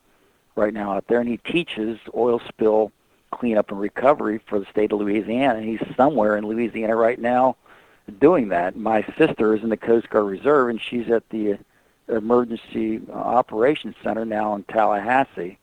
right 0.55 0.73
now 0.73 0.93
out 0.93 1.07
there, 1.07 1.19
and 1.19 1.29
he 1.29 1.37
teaches 1.37 1.99
oil 2.15 2.41
spill 2.47 2.91
cleanup 3.31 3.71
and 3.71 3.79
recovery 3.79 4.39
for 4.45 4.59
the 4.59 4.65
state 4.67 4.91
of 4.91 4.99
Louisiana. 4.99 5.59
And 5.59 5.67
he's 5.67 5.95
somewhere 5.95 6.37
in 6.37 6.45
Louisiana 6.45 6.95
right 6.95 7.19
now 7.19 7.55
doing 8.19 8.49
that. 8.49 8.75
My 8.75 9.05
sister 9.17 9.55
is 9.55 9.63
in 9.63 9.69
the 9.69 9.77
Coast 9.77 10.09
Guard 10.09 10.25
Reserve, 10.25 10.69
and 10.69 10.81
she's 10.81 11.09
at 11.09 11.27
the 11.29 11.57
Emergency 12.07 13.01
Operations 13.11 13.95
Center 14.03 14.25
now 14.25 14.55
in 14.55 14.63
Tallahassee, 14.63 15.57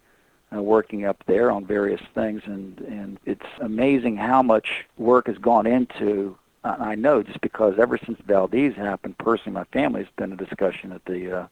uh, 0.55 0.63
working 0.63 1.05
up 1.05 1.23
there 1.27 1.51
on 1.51 1.65
various 1.65 2.01
things. 2.15 2.43
And 2.47 2.79
and 2.81 3.19
it's 3.25 3.47
amazing 3.61 4.17
how 4.17 4.43
much 4.43 4.87
work 4.97 5.27
has 5.29 5.39
gone 5.39 5.67
into. 5.67 6.37
I 6.63 6.95
know 6.95 7.23
just 7.23 7.41
because 7.41 7.79
ever 7.79 7.97
since 7.97 8.21
Valdez 8.27 8.75
happened, 8.75 9.17
personally, 9.17 9.55
my 9.55 9.65
family 9.73 10.03
has 10.03 10.13
been 10.17 10.33
a 10.33 10.37
discussion 10.37 10.93
at 10.93 11.03
the 11.07 11.39
uh, 11.39 11.47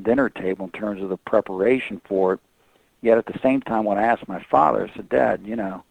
dinner 0.00 0.30
table 0.30 0.64
in 0.64 0.70
terms 0.70 1.02
of 1.02 1.10
the 1.10 1.18
preparation 1.18 2.00
for 2.06 2.34
it 2.34 2.40
Yet 3.02 3.18
at 3.18 3.26
the 3.26 3.38
same 3.42 3.60
time, 3.60 3.84
when 3.84 3.98
I 3.98 4.02
asked 4.02 4.28
my 4.28 4.42
father, 4.42 4.88
I 4.90 4.96
said, 4.96 5.08
Dad, 5.08 5.42
you 5.44 5.56
know, 5.56 5.84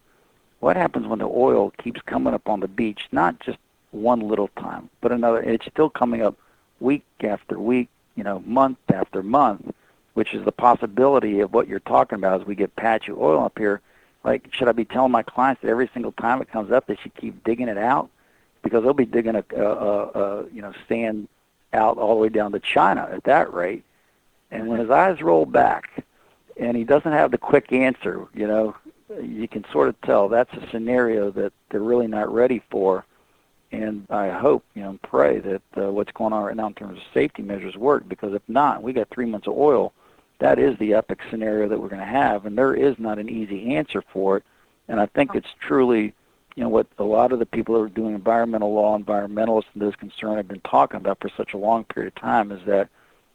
what 0.59 0.75
happens 0.75 1.07
when 1.07 1.19
the 1.19 1.27
oil 1.27 1.71
keeps 1.77 2.01
coming 2.01 2.33
up 2.33 2.49
on 2.49 2.59
the 2.59 2.67
beach, 2.67 3.07
not 3.11 3.39
just 3.39 3.57
one 3.91 4.21
little 4.21 4.49
time, 4.57 4.89
but 5.01 5.11
another, 5.11 5.41
it's 5.41 5.65
still 5.67 5.89
coming 5.89 6.21
up 6.21 6.35
week 6.79 7.05
after 7.21 7.59
week, 7.59 7.87
you 8.15 8.23
know, 8.23 8.41
month 8.45 8.79
after 8.91 9.23
month, 9.23 9.73
which 10.13 10.33
is 10.33 10.43
the 10.43 10.51
possibility 10.51 11.39
of 11.39 11.53
what 11.53 11.67
you're 11.67 11.79
talking 11.79 12.17
about 12.17 12.41
as 12.41 12.47
we 12.47 12.55
get 12.55 12.75
patchy 12.75 13.11
oil 13.11 13.43
up 13.43 13.57
here. 13.57 13.81
Like, 14.23 14.51
should 14.51 14.67
I 14.67 14.71
be 14.71 14.85
telling 14.85 15.11
my 15.11 15.23
clients 15.23 15.61
that 15.61 15.69
every 15.69 15.89
single 15.93 16.11
time 16.13 16.41
it 16.41 16.51
comes 16.51 16.71
up, 16.71 16.87
they 16.87 16.95
should 16.95 17.15
keep 17.15 17.43
digging 17.43 17.67
it 17.67 17.77
out? 17.77 18.09
Because 18.63 18.83
they'll 18.83 18.93
be 18.93 19.05
digging 19.05 19.35
a, 19.35 19.43
a, 19.55 19.61
a, 19.61 20.03
a 20.07 20.49
you 20.49 20.61
know, 20.61 20.73
sand 20.89 21.27
out 21.73 21.97
all 21.97 22.15
the 22.15 22.21
way 22.21 22.29
down 22.29 22.51
to 22.53 22.59
China 22.59 23.07
at 23.11 23.23
that 23.25 23.53
rate. 23.53 23.83
And 24.49 24.67
when 24.67 24.79
his 24.79 24.89
eyes 24.89 25.21
roll 25.21 25.45
back, 25.45 26.04
and 26.57 26.75
he 26.77 26.83
doesn't 26.83 27.11
have 27.11 27.31
the 27.31 27.37
quick 27.37 27.71
answer. 27.71 28.27
You 28.33 28.47
know, 28.47 28.75
you 29.21 29.47
can 29.47 29.65
sort 29.71 29.89
of 29.89 29.99
tell 30.01 30.27
that's 30.29 30.53
a 30.53 30.69
scenario 30.71 31.31
that 31.31 31.53
they're 31.69 31.81
really 31.81 32.07
not 32.07 32.33
ready 32.33 32.61
for. 32.69 33.05
And 33.71 34.05
I 34.09 34.29
hope, 34.29 34.63
you 34.73 34.83
know, 34.83 34.97
pray 35.03 35.39
that 35.39 35.61
uh, 35.77 35.91
what's 35.91 36.11
going 36.13 36.33
on 36.33 36.43
right 36.43 36.55
now 36.55 36.67
in 36.67 36.73
terms 36.75 36.97
of 36.97 37.03
safety 37.13 37.41
measures 37.41 37.75
work. 37.75 38.07
Because 38.07 38.33
if 38.33 38.41
not, 38.47 38.83
we 38.83 38.93
got 38.93 39.09
three 39.09 39.25
months 39.25 39.47
of 39.47 39.57
oil. 39.57 39.91
That 40.39 40.59
is 40.59 40.77
the 40.77 40.93
epic 40.93 41.19
scenario 41.29 41.67
that 41.67 41.79
we're 41.79 41.89
going 41.89 42.01
to 42.01 42.05
have, 42.05 42.45
and 42.45 42.57
there 42.57 42.73
is 42.73 42.99
not 42.99 43.19
an 43.19 43.29
easy 43.29 43.75
answer 43.75 44.03
for 44.13 44.37
it. 44.37 44.43
And 44.87 44.99
I 44.99 45.05
think 45.07 45.33
it's 45.33 45.47
truly, 45.61 46.13
you 46.55 46.63
know, 46.63 46.69
what 46.69 46.87
a 46.97 47.03
lot 47.03 47.31
of 47.31 47.39
the 47.39 47.45
people 47.45 47.75
that 47.75 47.81
are 47.81 47.89
doing 47.89 48.13
environmental 48.13 48.73
law, 48.73 48.97
environmentalists, 48.97 49.67
and 49.73 49.81
those 49.81 49.95
concerned 49.95 50.37
have 50.37 50.47
been 50.47 50.61
talking 50.61 50.97
about 50.97 51.19
for 51.21 51.29
such 51.37 51.53
a 51.53 51.57
long 51.57 51.85
period 51.85 52.13
of 52.15 52.21
time 52.21 52.51
is 52.51 52.63
that 52.65 52.89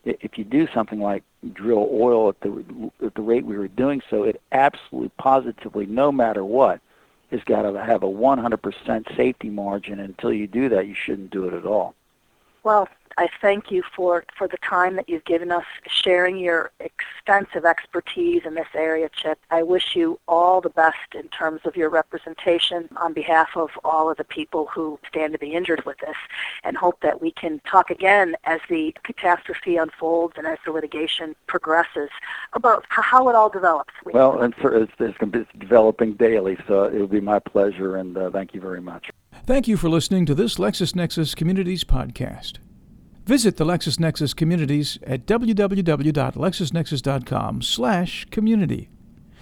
if 0.04 0.38
you 0.38 0.44
do 0.44 0.66
something 0.72 1.00
like 1.00 1.22
drill 1.52 1.88
oil 1.92 2.28
at 2.30 2.40
the 2.40 2.90
at 3.04 3.14
the 3.14 3.22
rate 3.22 3.44
we 3.44 3.56
were 3.56 3.68
doing 3.68 4.02
so, 4.08 4.22
it 4.24 4.40
absolutely 4.52 5.10
positively, 5.18 5.86
no 5.86 6.10
matter 6.10 6.44
what, 6.44 6.80
has 7.30 7.42
got 7.44 7.62
to 7.62 7.82
have 7.82 8.02
a 8.02 8.06
100% 8.06 9.16
safety 9.16 9.50
margin. 9.50 10.00
And 10.00 10.10
Until 10.10 10.32
you 10.32 10.46
do 10.46 10.68
that, 10.70 10.86
you 10.86 10.94
shouldn't 10.94 11.30
do 11.30 11.46
it 11.46 11.54
at 11.54 11.66
all. 11.66 11.94
Well, 12.62 12.88
I 13.20 13.28
thank 13.40 13.70
you 13.70 13.82
for, 13.94 14.24
for 14.36 14.48
the 14.48 14.56
time 14.58 14.96
that 14.96 15.08
you've 15.08 15.24
given 15.24 15.50
us 15.52 15.64
sharing 15.86 16.38
your 16.38 16.70
extensive 16.80 17.64
expertise 17.64 18.42
in 18.46 18.54
this 18.54 18.68
area, 18.74 19.10
Chip. 19.12 19.38
I 19.50 19.62
wish 19.62 19.94
you 19.94 20.18
all 20.26 20.60
the 20.60 20.70
best 20.70 21.14
in 21.14 21.28
terms 21.28 21.60
of 21.64 21.76
your 21.76 21.90
representation 21.90 22.88
on 22.96 23.12
behalf 23.12 23.50
of 23.56 23.70
all 23.84 24.10
of 24.10 24.16
the 24.16 24.24
people 24.24 24.66
who 24.66 24.98
stand 25.06 25.32
to 25.32 25.38
be 25.38 25.52
injured 25.52 25.84
with 25.84 25.98
this 25.98 26.16
and 26.64 26.76
hope 26.76 27.00
that 27.02 27.20
we 27.20 27.30
can 27.30 27.60
talk 27.66 27.90
again 27.90 28.36
as 28.44 28.60
the 28.68 28.94
catastrophe 29.02 29.76
unfolds 29.76 30.34
and 30.38 30.46
as 30.46 30.58
the 30.64 30.72
litigation 30.72 31.34
progresses 31.46 32.10
about 32.54 32.86
how 32.88 33.28
it 33.28 33.34
all 33.34 33.50
develops. 33.50 33.92
Well, 34.04 34.40
and 34.40 34.54
it's, 34.62 34.92
it's, 34.98 35.16
it's 35.20 35.50
developing 35.58 36.14
daily, 36.14 36.56
so 36.66 36.84
it 36.84 36.98
will 36.98 37.06
be 37.06 37.20
my 37.20 37.38
pleasure, 37.38 37.96
and 37.96 38.16
uh, 38.16 38.30
thank 38.30 38.54
you 38.54 38.60
very 38.60 38.80
much. 38.80 39.10
Thank 39.50 39.66
you 39.66 39.74
for 39.76 39.88
listening 39.88 40.26
to 40.26 40.34
this 40.36 40.58
LexisNexis 40.58 41.34
Communities 41.34 41.82
podcast. 41.82 42.58
Visit 43.26 43.56
the 43.56 43.64
LexisNexis 43.64 44.36
communities 44.36 45.00
at 45.04 45.26
www.lexisnexis.com 45.26 47.62
slash 47.62 48.26
community. 48.26 48.90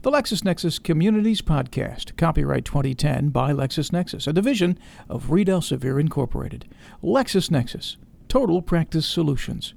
The 0.01 0.11
LexisNexis 0.11 0.83
Communities 0.83 1.42
Podcast, 1.42 2.16
copyright 2.16 2.64
2010 2.64 3.29
by 3.29 3.53
LexisNexis, 3.53 4.27
a 4.27 4.33
division 4.33 4.79
of 5.11 5.31
Reed 5.31 5.49
Elsevier 5.49 6.01
Incorporated. 6.01 6.64
LexisNexis, 7.05 7.97
Total 8.29 8.62
Practice 8.62 9.07
Solutions. 9.07 9.66